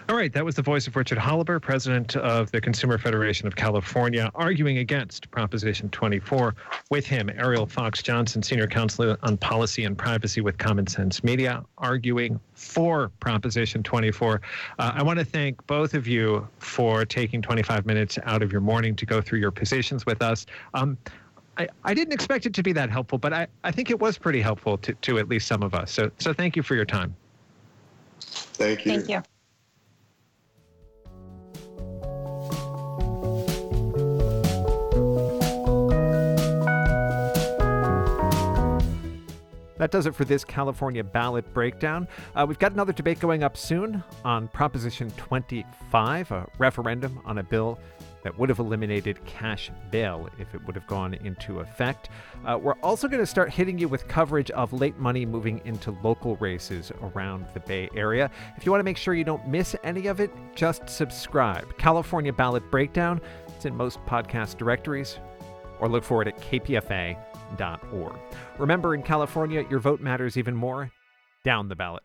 All 0.09 0.17
right, 0.17 0.33
that 0.33 0.45
was 0.45 0.57
the 0.57 0.63
voice 0.63 0.89
of 0.89 0.97
Richard 0.97 1.17
Holober, 1.17 1.63
president 1.63 2.17
of 2.17 2.51
the 2.51 2.61
Consumer 2.61 2.99
Federation 2.99 3.47
of 3.47 3.55
California, 3.55 4.33
arguing 4.35 4.79
against 4.79 5.31
Proposition 5.31 5.89
24. 5.91 6.57
With 6.91 7.07
him, 7.07 7.31
Ariel 7.31 7.67
Fox 7.67 8.03
Johnson, 8.03 8.43
senior 8.43 8.67
counsel 8.67 9.17
on 9.23 9.37
policy 9.37 9.85
and 9.85 9.97
privacy 9.97 10.41
with 10.41 10.59
Common 10.59 10.89
Sense 10.89 11.23
Media, 11.23 11.65
arguing 11.79 12.41
for 12.55 13.11
Proposition 13.21 13.85
24. 13.85 14.41
Uh, 14.81 14.93
I 14.93 15.05
want 15.05 15.21
to 15.21 15.25
thank 15.25 15.65
both 15.69 15.95
of 15.95 16.09
you 16.09 16.49
for 16.59 17.05
taking 17.05 17.41
25 17.41 17.87
minutes 17.87 18.19
out 18.25 18.43
of 18.43 18.51
your 18.51 18.61
morning 18.61 18.97
to 18.97 19.07
go 19.07 19.21
through 19.21 19.39
your 19.39 19.53
positions 19.53 20.05
with 20.05 20.21
us. 20.21 20.47
Um, 20.75 20.99
I, 21.59 21.69
I 21.85 21.95
didn't 21.95 22.13
expect 22.13 22.45
it 22.45 22.55
to 22.55 22.63
be 22.63 22.73
that 22.73 22.91
helpful, 22.91 23.19
but 23.19 23.33
I, 23.33 23.47
I 23.63 23.71
think 23.71 23.89
it 23.89 24.01
was 24.01 24.19
pretty 24.19 24.41
helpful 24.41 24.79
to, 24.79 24.95
to 24.95 25.19
at 25.19 25.29
least 25.29 25.47
some 25.47 25.63
of 25.63 25.75
us. 25.75 25.93
So, 25.93 26.11
so 26.19 26.33
thank 26.33 26.57
you 26.57 26.63
for 26.65 26.75
your 26.75 26.87
time. 26.87 27.15
Thank 28.21 28.85
you. 28.85 28.93
Thank 28.93 29.09
you. 29.09 29.23
That 39.83 39.91
does 39.91 40.07
it 40.07 40.15
for 40.15 40.25
this 40.25 40.45
California 40.45 41.03
ballot 41.03 41.53
breakdown. 41.53 42.07
Uh, 42.37 42.47
we've 42.49 42.61
got 42.61 42.71
another 42.71 42.93
debate 42.93 43.19
going 43.19 43.43
up 43.43 43.57
soon 43.57 44.05
on 44.25 44.47
Proposition 44.47 45.11
25, 45.17 46.31
a 46.31 46.47
referendum 46.57 47.21
on 47.25 47.39
a 47.39 47.43
bill 47.43 47.81
that 48.23 48.39
would 48.39 48.49
have 48.49 48.61
eliminated 48.61 49.19
cash 49.27 49.73
bail 49.91 50.29
if 50.39 50.55
it 50.55 50.65
would 50.67 50.77
have 50.77 50.87
gone 50.87 51.15
into 51.15 51.59
effect. 51.59 52.11
Uh, 52.47 52.57
we're 52.63 52.75
also 52.75 53.09
going 53.09 53.19
to 53.19 53.27
start 53.27 53.51
hitting 53.51 53.77
you 53.77 53.89
with 53.89 54.07
coverage 54.07 54.53
of 54.53 54.73
late 54.73 54.99
money 54.99 55.27
moving 55.27 55.61
into 55.65 55.91
local 56.05 56.37
races 56.37 56.93
around 57.03 57.45
the 57.53 57.59
Bay 57.59 57.89
Area. 57.97 58.31
If 58.57 58.65
you 58.65 58.71
want 58.71 58.79
to 58.79 58.85
make 58.85 58.97
sure 58.97 59.15
you 59.15 59.25
don't 59.25 59.49
miss 59.49 59.75
any 59.83 60.07
of 60.07 60.21
it, 60.21 60.31
just 60.55 60.89
subscribe. 60.89 61.77
California 61.77 62.33
Ballot 62.33 62.63
Breakdown, 62.71 63.21
it's 63.49 63.65
in 63.65 63.75
most 63.75 63.99
podcast 64.07 64.59
directories, 64.59 65.19
or 65.81 65.89
look 65.89 66.05
for 66.05 66.23
it 66.23 66.29
at 66.29 66.39
kpfa.org. 66.41 67.32
Remember, 68.59 68.95
in 68.95 69.03
California, 69.03 69.65
your 69.69 69.81
vote 69.81 70.01
matters 70.01 70.37
even 70.37 70.55
more. 70.55 70.91
Down 71.45 71.69
the 71.69 71.77
ballot. 71.77 72.03